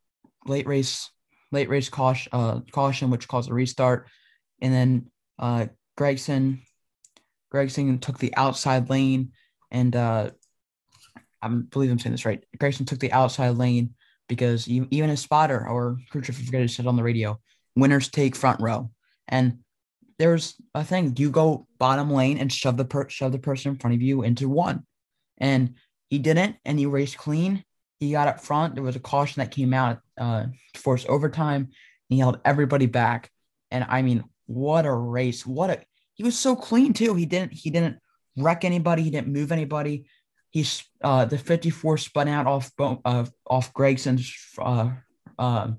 [0.46, 1.10] late race
[1.56, 4.08] late race caution uh caution which caused a restart,
[4.62, 5.66] and then uh
[5.98, 6.60] Gragson
[7.54, 9.32] Gragson took the outside lane
[9.72, 10.30] and uh
[11.42, 12.44] I believe I'm saying this right.
[12.58, 13.94] Gragson took the outside lane
[14.28, 17.40] because even a spotter or chief, I forget said on the radio,
[17.76, 18.90] winners take front row.
[19.28, 19.60] And
[20.18, 23.78] there's a thing: you go bottom lane and shove the per- shove the person in
[23.78, 24.86] front of you into one,
[25.38, 25.76] and
[26.10, 27.64] he didn't, and he raced clean.
[28.00, 28.76] He got up front.
[28.76, 31.70] There was a caution that came out, uh, forced overtime.
[32.10, 33.32] He held everybody back,
[33.72, 35.46] and I mean, what a race!
[35.46, 35.82] What a
[36.14, 37.14] he was so clean too.
[37.16, 38.00] He didn't he didn't
[38.38, 39.04] wreck anybody.
[39.04, 40.08] He didn't move anybody.
[40.50, 44.92] He's uh, the 54 spun out off uh, off Gragson's uh,
[45.38, 45.72] uh,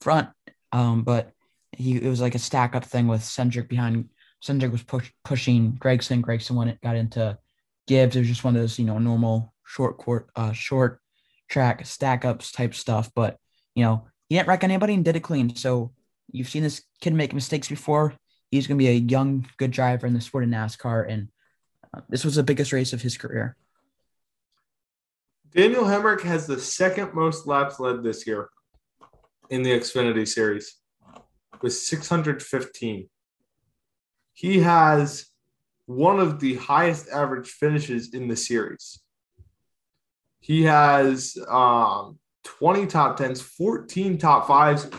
[0.00, 0.28] front,
[0.70, 1.32] um, but
[1.72, 4.10] he it was like a stack up thing with Cindric behind.
[4.44, 6.20] Cindric was push, pushing Gragson.
[6.20, 7.38] Gragson went it got into
[7.86, 8.16] Gibbs.
[8.16, 11.00] It was just one of those you know normal short court uh, short
[11.52, 13.10] track stack ups type stuff.
[13.14, 13.36] But
[13.74, 15.54] you know he didn't wreck anybody and did it clean.
[15.54, 15.92] So
[16.30, 18.14] you've seen this kid make mistakes before.
[18.50, 21.28] He's going to be a young good driver in the sport of NASCAR, and
[21.94, 23.56] uh, this was the biggest race of his career.
[25.54, 28.48] Daniel Hemric has the second most laps led this year
[29.50, 30.76] in the Xfinity Series
[31.60, 33.08] with 615.
[34.32, 35.26] He has
[35.86, 39.00] one of the highest average finishes in the series.
[40.42, 44.90] He has um, 20 top 10s, 14 top fives,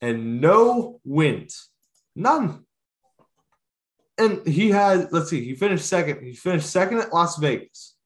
[0.00, 1.68] and no wins.
[2.14, 2.64] None.
[4.16, 6.24] And he had, let's see, he finished second.
[6.24, 7.96] He finished second at Las Vegas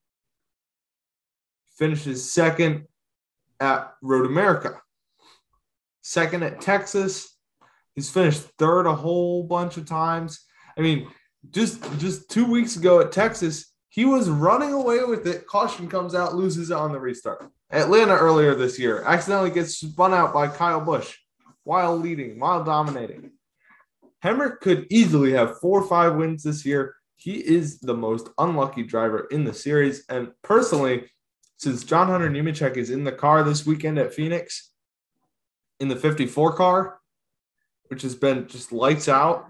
[1.80, 2.84] finishes second
[3.58, 4.80] at Road America,
[6.02, 7.34] second at Texas.
[7.94, 10.44] He's finished third a whole bunch of times.
[10.76, 11.08] I mean,
[11.50, 15.46] just just two weeks ago at Texas, he was running away with it.
[15.46, 17.50] Caution comes out, loses it on the restart.
[17.70, 21.16] Atlanta earlier this year accidentally gets spun out by Kyle Busch
[21.64, 23.33] while leading, while dominating.
[24.24, 26.94] Hemric could easily have four or five wins this year.
[27.16, 30.05] He is the most unlucky driver in the series.
[30.09, 31.11] And personally,
[31.57, 34.70] since John Hunter Nemechek is in the car this weekend at Phoenix
[35.81, 37.00] in the 54 car,
[37.88, 39.46] which has been just lights out,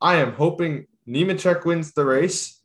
[0.00, 2.55] I am hoping Nemechek wins the race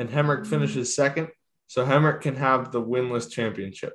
[0.00, 1.28] and Hemric finishes second
[1.68, 3.92] so Hemric can have the winless championship.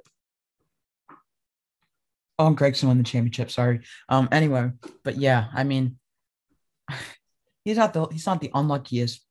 [2.40, 3.52] Oh, and Gragson won the championship.
[3.52, 3.82] Sorry.
[4.08, 4.30] Um.
[4.32, 4.72] Anyway,
[5.04, 5.98] but yeah, I mean,
[7.66, 9.26] he's not the he's not the unluckiest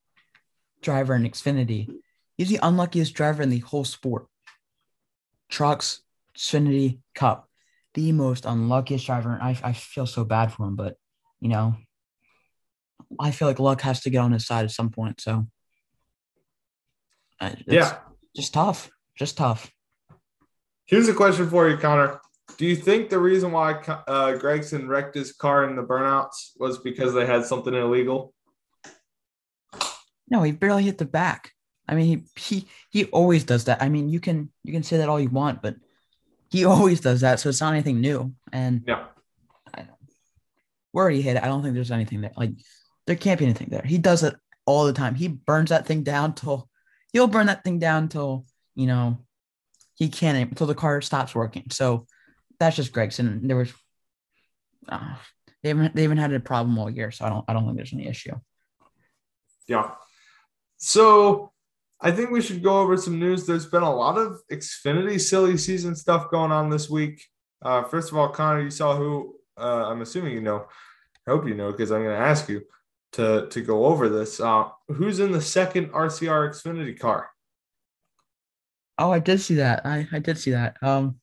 [0.83, 1.89] driver in Xfinity.
[2.37, 4.27] He's the unluckiest driver in the whole sport.
[5.49, 6.01] Trucks,
[6.37, 7.49] Xfinity, Cup,
[7.95, 9.33] the most unluckiest driver.
[9.33, 10.97] And I I feel so bad for him, but
[11.41, 11.77] you know,
[13.21, 15.21] I feel like luck has to get on his side at some point.
[15.21, 15.47] So,
[17.41, 17.99] it's Yeah.
[18.37, 19.71] just tough, just tough.
[20.87, 22.21] Here's a question for you, Connor.
[22.59, 26.79] Do you think the reason why uh, Gragson wrecked his car in the burnouts was
[26.79, 28.35] because they had something illegal?
[30.31, 31.51] No, he barely hit the back.
[31.89, 33.83] I mean, he he he always does that.
[33.83, 35.77] I mean, you can you can say that all you want, but
[36.51, 37.41] he always does that.
[37.41, 38.35] So it's not anything new.
[38.53, 39.07] And Yeah.
[40.93, 42.33] where he hit it, I don't think there's anything there.
[42.37, 42.53] Like
[43.07, 43.83] there can't be anything there.
[43.85, 45.15] He does it all the time.
[45.15, 46.69] He burns that thing down till
[47.15, 48.45] he'll burn that thing down till
[48.75, 49.25] you know
[49.95, 51.65] he can't until the car stops working.
[51.71, 52.07] So
[52.61, 53.49] that's just Gragson.
[53.49, 53.73] There was
[54.87, 55.15] uh,
[55.63, 57.77] they haven't they haven't had a problem all year, so I don't I don't think
[57.77, 58.35] there's any issue.
[59.67, 59.93] Yeah.
[60.77, 61.53] So
[62.01, 63.47] I think we should go over some news.
[63.47, 67.25] There's been a lot of Xfinity silly season stuff going on this week.
[67.63, 70.67] Uh, first of all, Connor, you saw who uh, I'm assuming you know.
[71.27, 72.61] I hope you know because I'm going to ask you
[73.15, 74.41] to to go over this.
[74.41, 77.31] Uh, who's in the second RCR Xfinity car?
[78.99, 79.85] Oh, I did see that.
[79.85, 80.77] I, I did see that.
[80.83, 81.17] Um,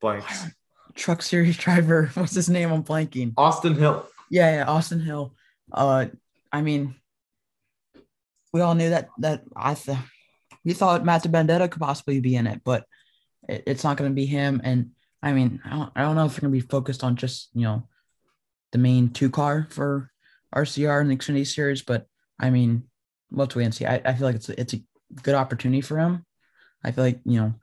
[0.00, 0.46] Blanks.
[0.94, 2.10] truck series driver.
[2.14, 2.72] What's his name?
[2.72, 3.34] I'm blanking.
[3.36, 4.08] Austin Hill.
[4.30, 5.34] Yeah, yeah, Austin Hill.
[5.70, 6.06] Uh,
[6.50, 6.94] I mean,
[8.52, 9.98] we all knew that that I th-
[10.64, 12.84] we thought Matt Benedetta could possibly be in it, but
[13.48, 14.60] it, it's not going to be him.
[14.64, 14.90] And
[15.22, 17.48] I mean, I don't, I don't know if they're going to be focused on just
[17.54, 17.88] you know
[18.72, 20.10] the main two car for
[20.54, 22.06] RCR and the Xfinity Series, but
[22.38, 22.84] I mean,
[23.30, 23.86] let's wait and see.
[23.86, 24.82] I, I feel like it's a, it's a
[25.22, 26.24] good opportunity for him.
[26.84, 27.54] I feel like you know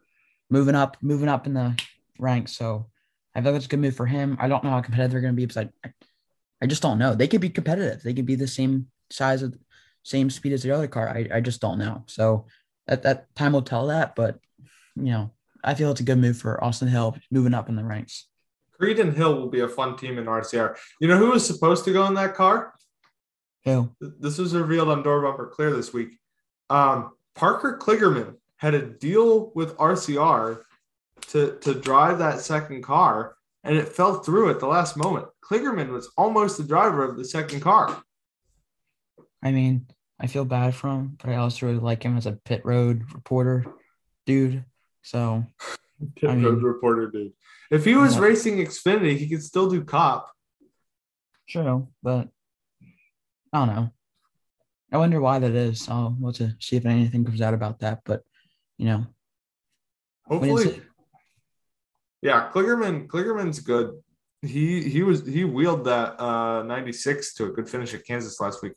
[0.50, 1.80] moving up, moving up in the
[2.18, 2.54] ranks.
[2.54, 2.88] So
[3.36, 4.38] I feel like it's a good move for him.
[4.40, 5.92] I don't know how competitive they're going to be because I,
[6.62, 7.16] I just don't know.
[7.16, 8.02] They could be competitive.
[8.02, 9.58] They could be the same size of
[10.04, 11.10] same speed as the other car.
[11.10, 12.04] I, I just don't know.
[12.08, 12.48] So
[12.88, 14.16] at that time will tell that.
[14.16, 14.40] But
[14.96, 15.32] you know,
[15.64, 18.29] I feel it's a good move for Austin Hill moving up in the ranks.
[18.80, 20.78] Creed and Hill will be a fun team in RCR.
[21.02, 22.74] You know who was supposed to go in that car?
[23.66, 23.90] Who?
[24.00, 26.18] This was revealed on Door Bumper Clear this week.
[26.70, 30.62] Um, Parker Kligerman had a deal with RCR
[31.28, 35.28] to, to drive that second car, and it fell through at the last moment.
[35.44, 38.02] Kligerman was almost the driver of the second car.
[39.44, 39.88] I mean,
[40.20, 43.04] I feel bad for him, but I also really like him as a pit road
[43.14, 43.66] reporter
[44.26, 44.64] dude.
[45.02, 45.46] So
[46.16, 47.34] Pit I mean- road reporter dude.
[47.70, 48.22] If he was Yeah.
[48.22, 50.32] racing Xfinity, he could still do cop.
[51.48, 52.30] true, but
[53.52, 53.90] I don't know.
[54.92, 55.88] I wonder why that is.
[55.90, 58.02] I'll want to see if anything comes out about that.
[58.06, 58.24] But
[58.78, 59.08] you know,
[60.28, 60.82] Hopefully,
[62.22, 63.08] yeah, Kligerman.
[63.08, 64.00] Kligerman's good.
[64.42, 68.62] He he was he wheeled that uh 96 to a good finish at Kansas last
[68.64, 68.74] week.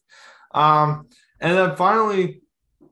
[0.55, 1.09] Um,
[1.41, 2.43] and then finally,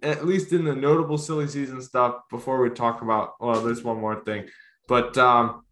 [0.03, 3.99] at least in the notable silly season stuff, before we talk about well, there's one
[4.01, 4.49] more thing,
[4.89, 5.65] but um,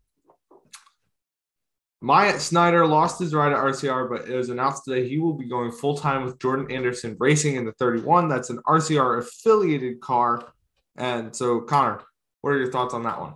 [2.00, 5.48] Myatt Snyder lost his ride at RCR, but it was announced today he will be
[5.48, 8.28] going full time with Jordan Anderson Racing in the 31.
[8.28, 10.52] That's an RCR affiliated car.
[10.96, 12.00] And so, Connor,
[12.40, 13.34] what are your thoughts on that one?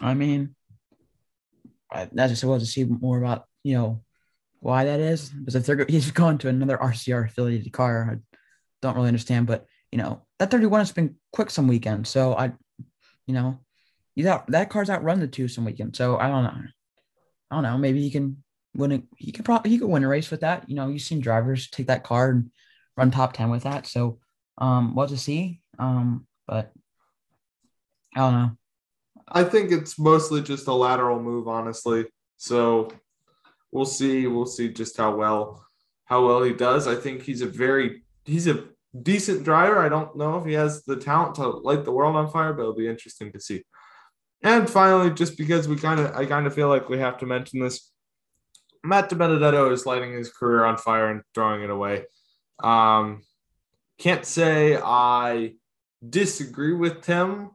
[0.00, 0.54] I mean,
[1.90, 4.02] I, I just want to see more about you know
[4.60, 5.30] why that is.
[5.30, 8.38] Because if they're he's going to another RCR affiliated car, I
[8.82, 9.48] don't really understand.
[9.48, 12.52] But you know that 31 has been quick some weekends, so I,
[13.26, 13.58] you know,
[14.14, 15.98] you that that car's outrun the two some weekends.
[15.98, 16.54] So I don't know.
[17.50, 17.78] I don't know.
[17.78, 18.42] Maybe he can
[18.74, 18.92] win.
[18.92, 20.68] A, he could probably he could win a race with that.
[20.68, 22.50] You know, you've seen drivers take that car and
[22.96, 23.86] run top 10 with that.
[23.86, 24.18] So
[24.58, 25.60] um, what to see.
[25.78, 26.72] Um, but
[28.14, 28.50] I don't know.
[29.28, 32.06] I think it's mostly just a lateral move, honestly.
[32.36, 32.88] So
[33.70, 34.26] we'll see.
[34.26, 35.64] We'll see just how well
[36.04, 36.88] how well he does.
[36.88, 38.64] I think he's a very he's a
[39.00, 39.78] decent driver.
[39.78, 42.62] I don't know if he has the talent to light the world on fire, but
[42.62, 43.62] it'll be interesting to see.
[44.42, 47.26] And finally, just because we kind of I kind of feel like we have to
[47.26, 47.90] mention this,
[48.82, 52.04] Matt De DiBenedetto is lighting his career on fire and throwing it away.
[52.62, 53.22] Um,
[53.98, 55.54] can't say I
[56.08, 57.50] disagree with him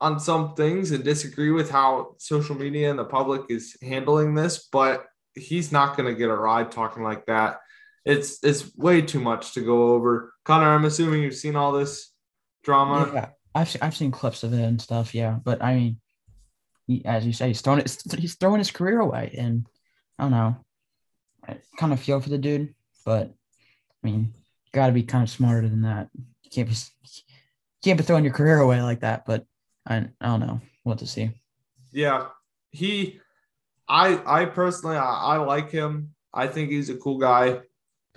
[0.00, 4.68] on some things and disagree with how social media and the public is handling this,
[4.70, 7.60] but he's not going to get a ride talking like that.
[8.04, 10.34] It's it's way too much to go over.
[10.44, 12.12] Connor, I'm assuming you've seen all this
[12.64, 13.10] drama.
[13.14, 15.14] Yeah, I've I've seen clips of it and stuff.
[15.14, 16.00] Yeah, but I mean,
[16.86, 19.66] he, as you say, he's throwing it, he's throwing his career away, and
[20.18, 20.56] I don't know.
[21.46, 22.74] I kind of feel for the dude,
[23.04, 24.34] but I mean,
[24.72, 26.08] got to be kind of smarter than that.
[26.14, 27.22] You can't be you
[27.84, 29.24] can't be throwing your career away like that.
[29.26, 29.44] But
[29.86, 31.30] I I don't know what to see.
[31.92, 32.28] Yeah,
[32.70, 33.20] he,
[33.88, 36.14] I I personally I, I like him.
[36.32, 37.60] I think he's a cool guy.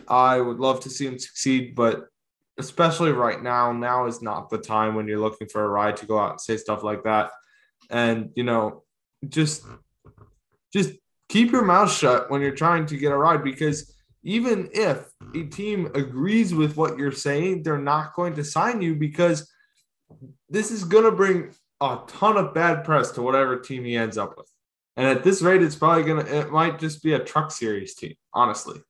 [0.07, 2.07] I would love to see him succeed, but
[2.57, 6.05] especially right now, now is not the time when you're looking for a ride to
[6.05, 7.31] go out and say stuff like that.
[7.89, 8.83] And you know,
[9.27, 9.65] just
[10.73, 10.93] just
[11.29, 15.43] keep your mouth shut when you're trying to get a ride because even if a
[15.43, 19.51] team agrees with what you're saying, they're not going to sign you because
[20.49, 24.17] this is going to bring a ton of bad press to whatever team he ends
[24.17, 24.49] up with.
[24.97, 27.95] And at this rate, it's probably going to, it might just be a truck series
[27.95, 28.81] team, honestly.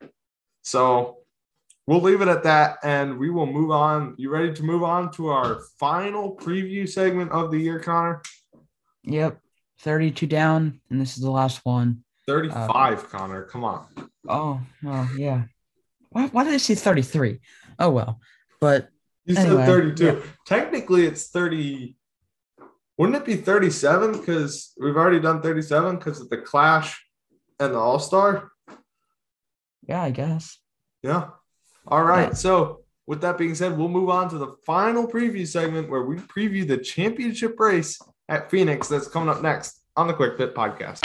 [0.63, 1.17] So
[1.87, 4.15] we'll leave it at that and we will move on.
[4.17, 8.21] You ready to move on to our final preview segment of the year, Connor?
[9.05, 9.39] Yep,
[9.81, 12.03] thirty-two down, and this is the last one.
[12.27, 13.43] 35, Connor.
[13.43, 13.85] Come on.
[14.27, 15.43] Oh, well, yeah.
[16.09, 17.39] Why, why did I say thirty-three?
[17.77, 18.19] Oh well,
[18.59, 18.89] but
[19.25, 20.05] You Anyway, said 32.
[20.05, 20.15] yeah.
[20.45, 21.95] Technically, it's 30.
[22.97, 24.13] Wouldn't it be 37?
[24.13, 27.03] Because we've already done 37 because of the Clash
[27.59, 28.51] and the All Star.
[29.87, 30.57] Yeah, I guess.
[31.03, 31.29] Yeah.
[31.87, 32.29] All right.
[32.29, 32.33] Yeah.
[32.33, 36.15] So, with that being said, we'll move on to the final preview segment where we
[36.15, 41.01] preview the championship race at Phoenix that's coming up next on the Quick Pit podcast.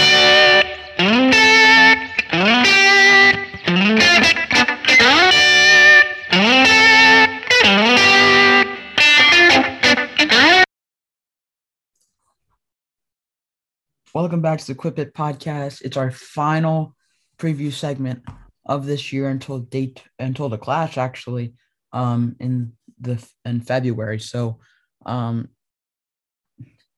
[14.12, 15.82] Welcome back to the Quick Pit podcast.
[15.82, 16.96] It's our final
[17.38, 18.22] preview segment
[18.66, 21.54] of this year until date until the clash actually
[21.92, 24.20] um in the in February.
[24.20, 24.58] So
[25.06, 25.48] um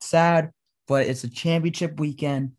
[0.03, 0.51] sad,
[0.89, 2.53] but it's a championship weekend.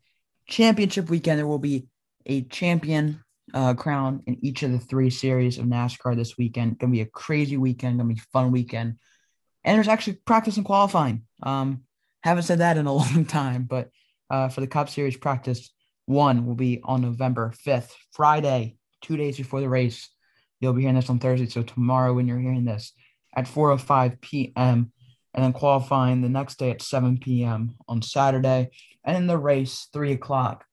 [0.46, 1.86] Championship weekend there will be
[2.26, 3.20] a champion
[3.52, 6.78] uh crown in each of the three series of NASCAR this weekend.
[6.78, 8.98] Gonna be a crazy weekend, gonna be fun weekend.
[9.64, 11.22] And there's actually practice and qualifying.
[11.42, 11.82] Um
[12.22, 13.90] haven't said that in a long time, but
[14.30, 15.70] uh, for the Cup Series practice
[16.06, 20.10] one will be on November 5th, Friday, two days before the race.
[20.60, 21.46] You'll be hearing this on Thursday.
[21.46, 22.92] So tomorrow, when you're hearing this
[23.36, 24.92] at 4:05 p.m.,
[25.34, 27.74] and then qualifying the next day at 7 p.m.
[27.88, 28.70] on Saturday,
[29.04, 30.64] and then the race three o'clock,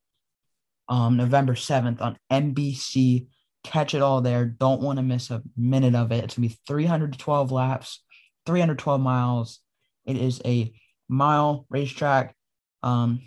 [0.87, 3.27] um, November 7th on NBC.
[3.63, 4.45] Catch it all there.
[4.45, 6.23] Don't want to miss a minute of it.
[6.23, 8.03] It's gonna be 312 laps,
[8.45, 9.59] 312 miles.
[10.05, 10.73] It is a
[11.07, 12.35] mile racetrack.
[12.83, 13.21] Um,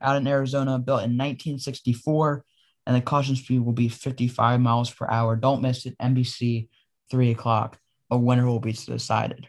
[0.00, 2.44] out in Arizona, built in 1964,
[2.86, 5.36] and the caution speed will be 55 miles per hour.
[5.36, 5.96] Don't miss it.
[5.98, 6.68] NBC,
[7.10, 7.78] three o'clock.
[8.10, 9.48] A winner will be decided.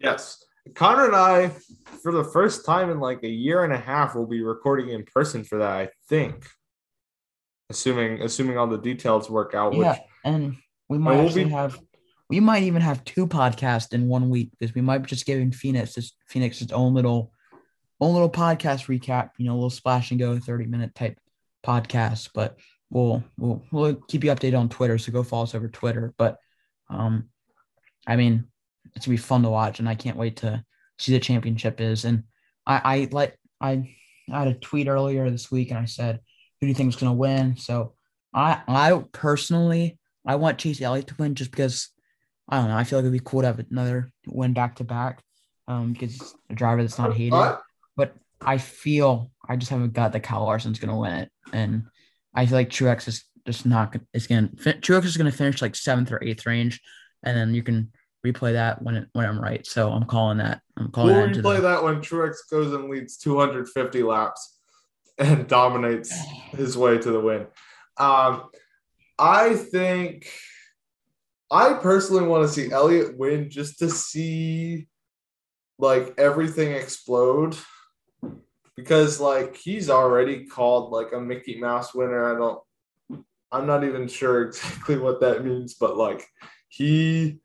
[0.00, 0.42] Yes.
[0.74, 1.48] Connor and I,
[2.02, 5.04] for the first time in like a year and a half, will be recording in
[5.04, 6.46] person for that, I think.
[7.70, 9.74] Assuming assuming all the details work out.
[9.74, 10.56] Yeah, Which and
[10.88, 11.78] we might we'll actually be- have,
[12.28, 15.52] we might even have two podcasts in one week because we might be just giving
[15.52, 17.32] Phoenix this Phoenix its own little,
[18.00, 19.30] own little podcast recap.
[19.38, 21.18] You know, a little splash and go, 30 minute type
[21.64, 22.30] podcast.
[22.34, 22.58] But
[22.90, 24.98] we'll we'll we'll keep you updated on Twitter.
[24.98, 26.12] So go follow us over Twitter.
[26.18, 26.38] But
[26.88, 27.28] um,
[28.06, 28.49] I mean,
[28.94, 30.64] it's gonna be fun to watch, and I can't wait to
[30.98, 32.04] see the championship is.
[32.04, 32.24] And
[32.66, 33.96] I I let I
[34.30, 36.20] I had a tweet earlier this week, and I said,
[36.60, 37.94] "Who do you think is gonna win?" So
[38.34, 41.88] I I personally I want Chase Elliott to win just because
[42.48, 42.76] I don't know.
[42.76, 45.22] I feel like it'd be cool to have another win back to back.
[45.68, 47.32] Um, because he's a driver that's not hated.
[47.96, 51.84] But I feel I just have a gut that Kyle Larson's gonna win it, and
[52.34, 54.04] I feel like Truex is just not gonna.
[54.12, 56.80] Is gonna Truex is gonna finish like seventh or eighth range,
[57.22, 57.92] and then you can
[58.26, 59.66] replay that when it when I'm right.
[59.66, 60.60] So I'm calling that.
[60.76, 61.36] I'm calling we'll that.
[61.36, 64.58] replay the- that when Truex goes and leads 250 laps
[65.18, 66.12] and dominates
[66.50, 67.46] his way to the win.
[67.96, 68.44] Um,
[69.18, 70.30] I think
[71.50, 74.86] I personally want to see Elliott win just to see
[75.78, 77.56] like everything explode
[78.76, 82.34] because like he's already called like a Mickey Mouse winner.
[82.34, 82.62] I don't
[83.52, 86.26] I'm not even sure exactly what that means, but like
[86.68, 87.40] he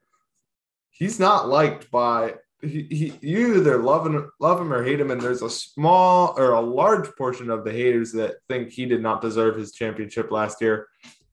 [0.96, 5.12] he's not liked by he, he you either love him love him or hate him,
[5.12, 9.02] and there's a small or a large portion of the haters that think he did
[9.02, 10.88] not deserve his championship last year.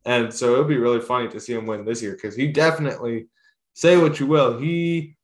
[0.05, 3.29] And so it'll be really funny to see him win this year because he definitely
[3.73, 5.17] say what you will, he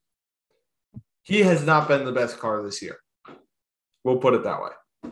[1.22, 2.97] he has not been the best car this year.
[4.05, 5.11] We'll put it that way.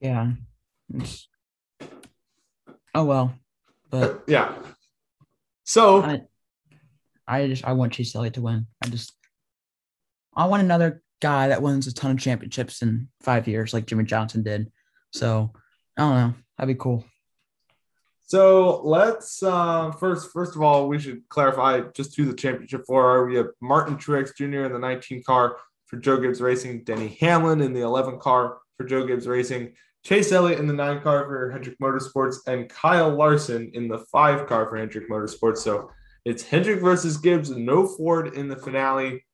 [0.00, 0.32] Yeah.
[0.94, 1.26] It's-
[2.94, 3.34] oh well,
[3.88, 4.54] but Yeah.
[5.64, 6.20] So I,
[7.30, 8.66] I just I want Chase Elliott to win.
[8.84, 9.12] I just
[10.34, 14.04] I want another guy that wins a ton of championships in five years, like Jimmie
[14.04, 14.70] Johnson did.
[15.12, 15.52] So
[15.96, 16.34] I don't know.
[16.58, 17.04] That'd be cool.
[18.26, 23.04] So let's uh, first, first of all, we should clarify just who the championship for
[23.04, 23.26] are.
[23.26, 24.64] We have Martin Truex Jr.
[24.64, 25.56] in the 19 car
[25.86, 29.74] for Joe Gibbs Racing, Denny Hamlin in the 11 car for Joe Gibbs Racing,
[30.04, 34.46] Chase Elliott in the nine car for Hendrick Motorsports, and Kyle Larson in the five
[34.46, 35.58] car for Hendrick Motorsports.
[35.58, 35.90] So
[36.24, 39.24] it's Hendrick versus Gibbs, no Ford in the finale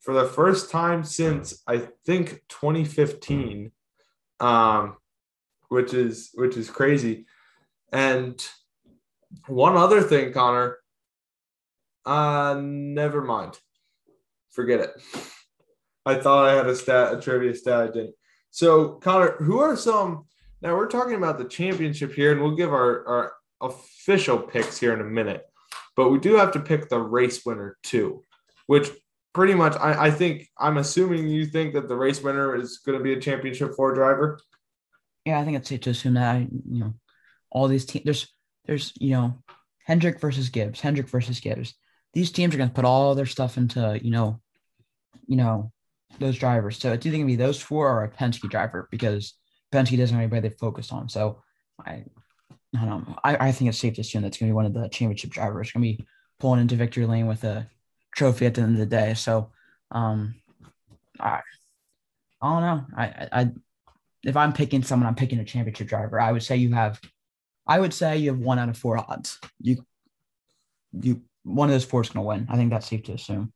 [0.00, 3.70] for the first time since I think 2015,
[4.40, 4.96] um,
[5.68, 7.26] which is which is crazy.
[7.92, 8.44] And
[9.46, 10.78] one other thing, Connor.
[12.04, 13.58] Uh, never mind.
[14.50, 14.90] Forget it.
[16.06, 17.80] I thought I had a stat, a trivia stat.
[17.80, 18.14] I didn't.
[18.50, 20.24] So, Connor, who are some?
[20.62, 24.94] Now we're talking about the championship here, and we'll give our our official picks here
[24.94, 25.47] in a minute.
[25.98, 28.22] But we do have to pick the race winner too,
[28.68, 28.88] which
[29.34, 32.96] pretty much I, I think I'm assuming you think that the race winner is going
[32.96, 34.38] to be a championship four driver.
[35.24, 36.94] Yeah, I think it's safe to assume that I, you know,
[37.50, 38.28] all these teams there's
[38.64, 39.42] there's you know
[39.86, 41.74] Hendrick versus Gibbs, Hendrick versus Gibbs.
[42.14, 44.40] These teams are gonna put all their stuff into, you know,
[45.26, 45.72] you know,
[46.20, 46.78] those drivers.
[46.78, 49.34] So it's either gonna be those four or a Penske driver because
[49.72, 51.08] Penske doesn't have anybody they focused on.
[51.08, 51.42] So
[51.84, 52.04] I
[52.76, 53.18] I don't know.
[53.24, 55.30] I, I think it's safe to assume that's going to be one of the championship
[55.30, 56.06] drivers going to be
[56.38, 57.68] pulling into victory lane with a
[58.14, 59.14] trophy at the end of the day.
[59.14, 59.50] So,
[59.90, 60.34] um,
[61.18, 61.40] I,
[62.42, 62.86] I don't know.
[62.96, 63.50] I, I,
[64.22, 66.20] if I'm picking someone, I'm picking a championship driver.
[66.20, 67.00] I would say you have,
[67.66, 69.38] I would say you have one out of four odds.
[69.60, 69.84] You,
[70.92, 72.46] you, one of those four is going to win.
[72.50, 73.52] I think that's safe to assume.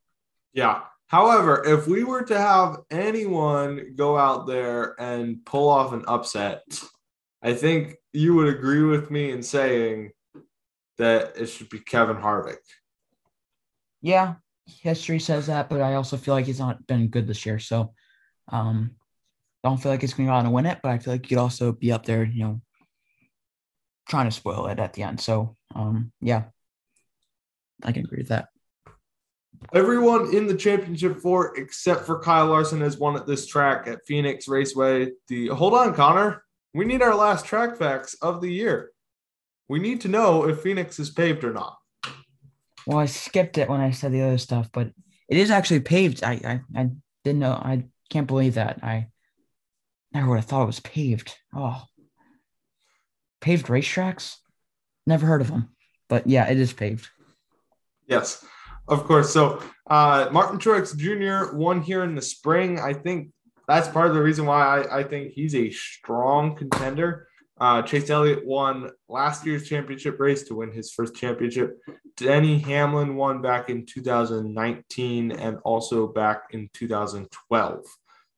[0.54, 0.80] Yeah.
[1.06, 6.62] However, if we were to have anyone go out there and pull off an upset,
[7.42, 10.12] I think you would agree with me in saying
[10.98, 12.58] that it should be Kevin Harvick.
[14.00, 14.34] Yeah,
[14.66, 17.58] history says that, but I also feel like he's not been good this year.
[17.58, 17.94] So,
[18.48, 18.92] um,
[19.64, 21.24] don't feel like he's going to go out and win it, but I feel like
[21.24, 22.60] he could also be up there, you know,
[24.08, 25.20] trying to spoil it at the end.
[25.20, 26.44] So, um, yeah,
[27.82, 28.48] I can agree with that.
[29.72, 34.04] Everyone in the championship four except for Kyle Larson has won at this track at
[34.06, 35.12] Phoenix Raceway.
[35.28, 36.42] The hold on, Connor.
[36.74, 38.92] We need our last track facts of the year.
[39.68, 41.76] We need to know if Phoenix is paved or not.
[42.86, 44.90] Well, I skipped it when I said the other stuff, but
[45.28, 46.24] it is actually paved.
[46.24, 46.90] I I, I
[47.24, 47.52] didn't know.
[47.52, 48.82] I can't believe that.
[48.82, 49.08] I
[50.12, 51.36] never would have thought it was paved.
[51.54, 51.82] Oh,
[53.40, 54.36] paved racetracks?
[55.06, 55.68] Never heard of them.
[56.08, 57.08] But yeah, it is paved.
[58.06, 58.44] Yes,
[58.88, 59.32] of course.
[59.32, 61.56] So uh, Martin Truex Jr.
[61.56, 62.78] won here in the spring.
[62.78, 63.30] I think
[63.68, 67.28] that's part of the reason why I, I think he's a strong contender.
[67.60, 71.78] Uh, Chase Elliott won last year's championship race to win his first championship.
[72.16, 77.84] Denny Hamlin won back in 2019 and also back in 2012.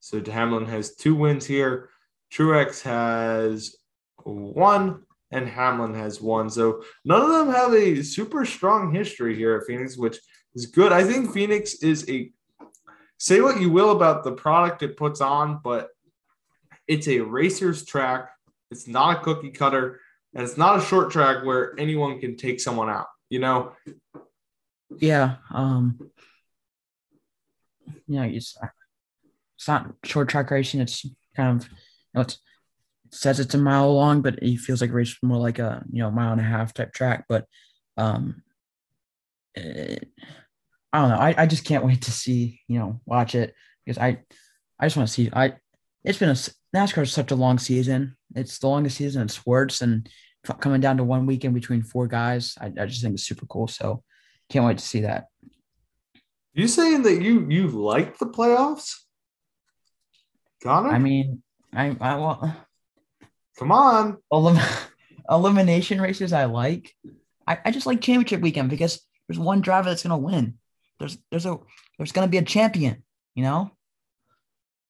[0.01, 1.89] So Hamlin has two wins here.
[2.31, 3.77] Truex has
[4.25, 6.51] one and Hamlin has one.
[6.51, 10.19] So none of them have a super strong history here at Phoenix, which
[10.55, 10.93] is good.
[10.93, 12.31] I think Phoenix is a
[13.19, 15.89] say what you will about the product it puts on, but
[16.87, 18.31] it's a racer's track
[18.75, 20.01] it's not a cookie cutter,
[20.35, 23.07] and it's not a short track where anyone can take someone out.
[23.31, 23.73] You know.
[24.99, 25.37] Yeah.
[25.53, 25.99] Um.
[28.09, 28.57] Know, it's
[29.57, 30.81] it's not short track racing.
[30.81, 31.07] It's
[31.37, 31.77] kind of you
[32.15, 32.37] know, it
[33.13, 36.11] says it's a mile long, but it feels like race more like a you know
[36.11, 37.27] mile and a half type track.
[37.29, 37.47] But
[37.97, 38.43] um,
[39.55, 40.09] it,
[40.95, 41.17] I don't know.
[41.17, 43.53] I, I just can't wait to see you know watch it
[43.85, 44.21] because I
[44.79, 45.55] I just want to see I.
[46.05, 46.35] It's been a
[46.77, 48.17] NASCAR is such a long season.
[48.37, 50.09] It's the longest season in sports, and
[50.61, 53.67] coming down to one weekend between four guys, I, I just think it's super cool.
[53.67, 54.05] So
[54.49, 55.27] can't wait to see that.
[56.53, 58.95] You saying that you you like the playoffs,
[60.63, 60.91] Connor?
[60.91, 61.43] I mean,
[61.73, 62.57] I I well,
[63.59, 64.63] come on, elim-
[65.29, 66.95] elimination races I like.
[67.49, 70.59] I, I just like championship weekend because there's one driver that's gonna win.
[70.99, 71.59] There's there's a
[71.99, 73.03] there's gonna be a champion.
[73.35, 73.71] You know.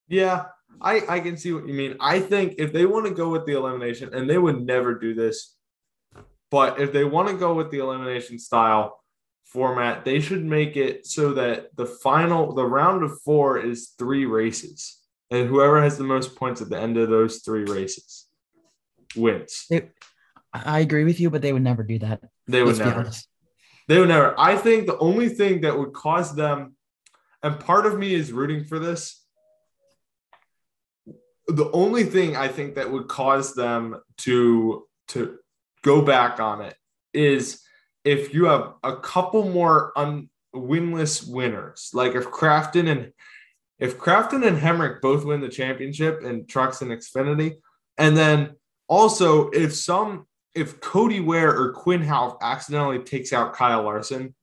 [0.09, 0.47] Yeah,
[0.81, 1.97] I, I can see what you mean.
[2.01, 5.15] I think if they want to go with the elimination, and they would never do
[5.15, 5.57] this,
[6.51, 9.01] but if they want to go with the elimination style
[9.45, 14.27] format, they should make it so that the final, the round of four is three
[14.27, 15.01] races,
[15.31, 18.27] and whoever has the most points at the end of those three races
[19.17, 19.67] wins.
[19.71, 19.91] They,
[20.53, 22.21] I agree with you, but they would never do that.
[22.47, 23.11] They would never.
[23.89, 24.39] They would never.
[24.39, 26.76] I think the only thing that would cause them,
[27.43, 29.24] and part of me is rooting for this
[31.49, 35.39] the only thing I think that would cause them to to
[35.82, 36.74] go back on it
[37.12, 37.61] is
[38.05, 43.12] if you have a couple more un, winless winners, like if Crafton and
[43.78, 47.57] if Crafton and Hemric both win the championship in trucks and Xfinity,
[47.99, 48.55] and then
[48.89, 54.35] also if some if Cody Ware or Quinn Houff accidentally takes out Kyle Larson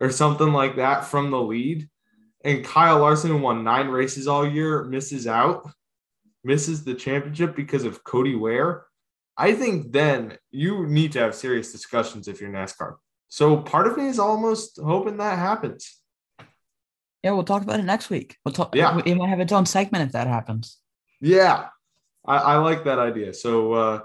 [0.00, 1.88] or something like that from the lead,
[2.44, 5.70] and Kyle Larson won nine races all year, misses out
[6.44, 8.86] misses the championship because of Cody Ware,
[9.36, 12.96] I think then you need to have serious discussions if you're NASCAR.
[13.28, 15.98] So part of me is almost hoping that happens.
[17.22, 18.36] Yeah, we'll talk about it next week.
[18.44, 18.74] We'll talk.
[18.74, 20.78] Yeah, it might have its own segment if that happens.
[21.20, 21.68] Yeah,
[22.26, 23.34] I, I like that idea.
[23.34, 24.00] So, uh,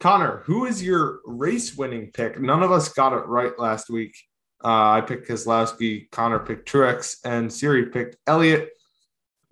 [0.00, 2.40] Connor, who is your race winning pick?
[2.40, 4.14] None of us got it right last week.
[4.62, 8.70] Uh, I picked Keselowski, Connor picked Truex, and Siri picked Elliott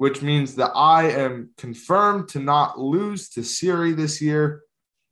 [0.03, 4.62] which means that I am confirmed to not lose to Siri this year.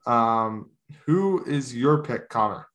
[0.04, 0.70] Um,
[1.06, 2.66] who is your pick, Connor?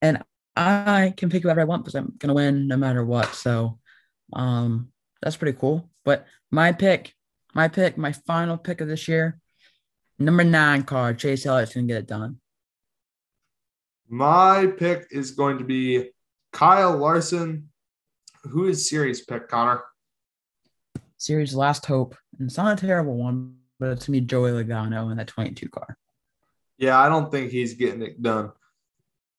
[0.00, 0.24] And
[0.56, 3.34] I can pick whoever I want because I'm gonna win no matter what.
[3.34, 3.80] So
[4.32, 4.88] um,
[5.20, 5.90] that's pretty cool.
[6.06, 7.12] But my pick,
[7.54, 9.41] my pick, my final pick of this year,
[10.22, 12.38] number nine car, Chase Elliott's gonna get it done.
[14.08, 16.10] My pick is going to be
[16.52, 17.70] Kyle Larson.
[18.44, 19.82] Who is Siri's pick, Connor?
[21.16, 22.16] Siri's last hope.
[22.38, 25.28] And it's not a terrible one, but it's going to be Joey Logano in that
[25.28, 25.96] 22 car.
[26.76, 28.52] Yeah, I don't think he's getting it done.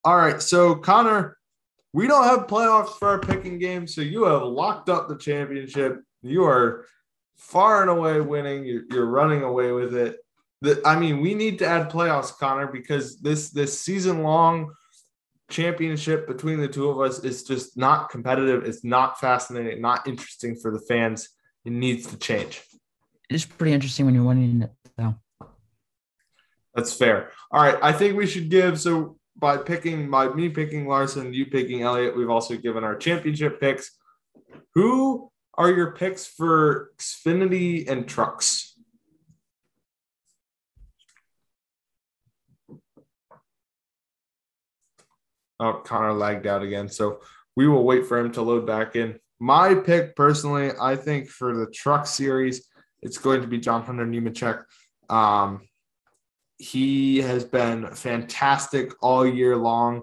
[0.04, 1.38] All right, so Connor,
[1.94, 6.02] we don't have playoffs for our picking game, so you have locked up the championship.
[6.22, 6.86] You are
[7.36, 8.66] far and away winning.
[8.66, 10.18] You're, you're running away with it.
[10.64, 14.74] The, I mean, we need to add playoffs, Connor, because this this season long
[15.50, 18.64] championship between the two of us is just not competitive.
[18.64, 21.28] It's not fascinating, not interesting for the fans.
[21.66, 22.62] It needs to change.
[23.30, 25.16] It's pretty interesting when you're winning it, though.
[26.74, 27.32] That's fair.
[27.52, 31.48] All right, I think we should give so by picking by me picking Larson, you
[31.48, 33.92] picking Elliott, we've also given our championship picks.
[34.76, 38.73] Who are your picks for Xfinity and trucks?
[45.64, 46.90] Oh, Connor lagged out again.
[46.90, 47.22] So
[47.56, 49.18] we will wait for him to load back in.
[49.40, 52.68] My pick personally, I think for the truck series,
[53.02, 54.62] it's going to be John Hunter Nemechek.
[55.10, 55.62] Um,
[56.58, 60.02] he has been fantastic all year long.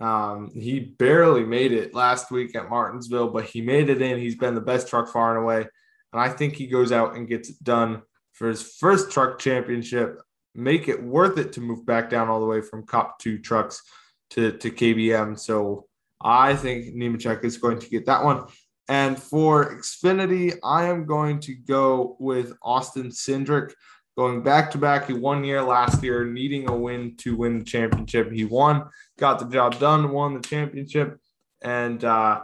[0.00, 4.16] Um, he barely made it last week at Martinsville, but he made it in.
[4.16, 5.66] He's been the best truck far and away.
[6.12, 8.02] And I think he goes out and gets it done
[8.32, 10.20] for his first truck championship.
[10.54, 13.82] Make it worth it to move back down all the way from Cup to trucks
[14.30, 15.38] to, to KBM.
[15.38, 15.86] So
[16.20, 18.44] I think Nemechek is going to get that one.
[18.88, 23.72] And for Xfinity, I am going to go with Austin Cindric
[24.16, 25.06] going back to back.
[25.06, 28.32] He won year last year, needing a win to win the championship.
[28.32, 28.84] He won,
[29.18, 31.18] got the job done, won the championship,
[31.62, 32.40] and uh,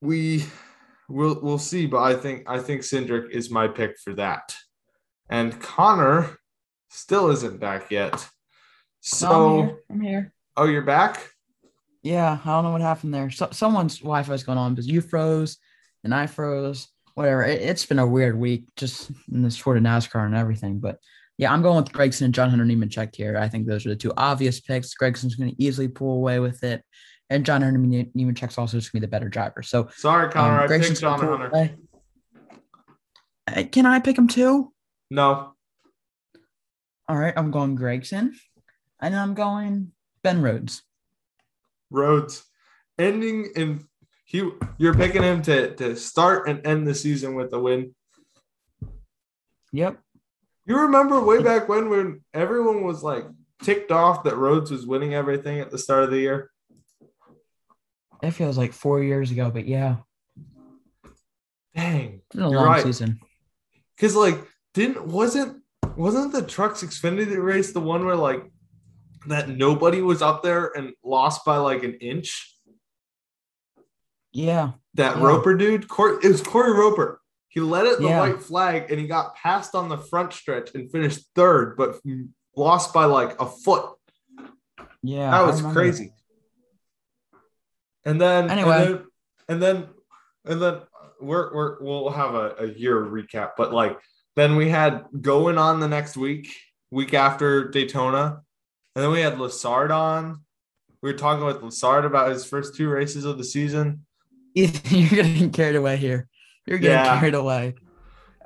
[0.00, 0.44] we
[1.08, 1.86] we'll we'll see.
[1.86, 4.54] But I think I think Cindric is my pick for that.
[5.28, 6.36] And Connor
[6.90, 8.28] still isn't back yet.
[9.06, 9.78] So I'm here.
[9.90, 10.32] I'm here.
[10.56, 11.30] oh, you're back.
[12.02, 13.30] Yeah, I don't know what happened there.
[13.30, 15.58] So, someone's Wi-Fi is going on because you froze
[16.04, 16.88] and I froze.
[17.14, 17.44] Whatever.
[17.44, 20.80] It, has been a weird week just in the sport of NASCAR and everything.
[20.80, 21.00] But
[21.36, 23.36] yeah, I'm going with Gragson and John Hunter Nemechek here.
[23.36, 24.94] I think those are the two obvious picks.
[24.94, 26.82] Gragson's going to easily pull away with it,
[27.28, 29.62] and John Hunter Nemechek's also just going to be the better driver.
[29.62, 30.62] So sorry, Connor.
[30.62, 31.76] Um, I picked John Hunter.
[33.46, 34.72] Uh, can I pick him too?
[35.10, 35.52] No.
[37.06, 38.30] All right, I'm going Gragson,
[39.00, 39.92] and I'm going
[40.22, 40.82] Ben Rhodes.
[41.90, 42.44] Rhodes
[42.98, 43.84] ending in
[44.24, 47.94] he you're picking him to to start and end the season with a win.
[49.72, 49.98] Yep.
[50.66, 53.26] You remember way back when when everyone was like
[53.62, 56.50] ticked off that Rhodes was winning everything at the start of the year?
[58.22, 59.96] It feels like four years ago, but yeah.
[61.74, 62.22] Dang.
[62.26, 62.82] It's been a long right.
[62.82, 63.20] season.
[63.98, 64.38] Cause like
[64.72, 65.62] didn't wasn't
[65.96, 68.50] wasn't the trucks Xfinity race the one where like
[69.26, 72.54] that nobody was up there and lost by like an inch?
[74.32, 74.72] Yeah.
[74.94, 75.22] That yeah.
[75.22, 77.20] Roper dude, Corey, it was Corey Roper.
[77.48, 78.18] He led it the yeah.
[78.18, 82.00] white flag and he got passed on the front stretch and finished third, but
[82.56, 83.90] lost by like a foot.
[85.02, 85.30] Yeah.
[85.30, 86.12] That was crazy.
[88.04, 89.04] And then anyway, and then
[89.48, 89.88] and then,
[90.44, 90.80] and then
[91.20, 93.98] we're, we're we'll have a, a year recap, but like
[94.36, 96.54] then we had going on the next week,
[96.90, 98.42] week after Daytona,
[98.94, 100.40] and then we had Lessard on.
[101.02, 104.06] We were talking with Lessard about his first two races of the season.
[104.54, 106.28] You're getting carried away here.
[106.66, 107.18] You're getting yeah.
[107.18, 107.74] carried away.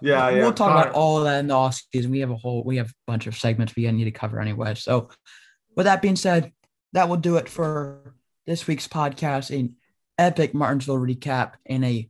[0.01, 0.39] Yeah, yeah.
[0.39, 2.11] We'll talk about all of that in the off season.
[2.11, 4.75] We have a whole, we have a bunch of segments we need to cover anyway.
[4.75, 5.11] So,
[5.77, 6.53] with that being said,
[6.93, 8.15] that will do it for
[8.47, 9.57] this week's podcast.
[9.57, 9.77] An
[10.17, 12.09] epic Martinsville recap and a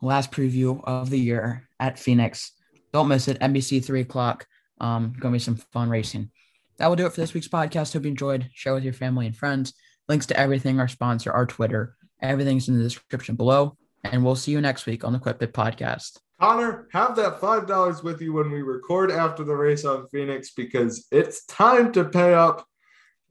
[0.00, 2.52] last preview of the year at Phoenix.
[2.92, 3.40] Don't miss it.
[3.40, 4.46] NBC three o'clock.
[4.80, 6.30] Um, gonna be some fun racing.
[6.78, 7.92] That will do it for this week's podcast.
[7.92, 8.50] Hope you enjoyed.
[8.54, 9.74] Share with your family and friends.
[10.08, 13.76] Links to everything, our sponsor, our Twitter, Everything's in the description below.
[14.04, 16.18] And we'll see you next week on the Quick Pit Podcast.
[16.40, 21.06] Connor, have that $5 with you when we record after the race on Phoenix because
[21.12, 22.66] it's time to pay up.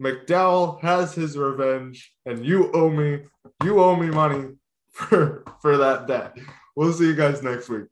[0.02, 3.20] McDowell has his revenge, and you owe me,
[3.64, 4.56] you owe me money
[4.92, 6.38] for, for that debt.
[6.76, 7.84] We'll see you guys next week.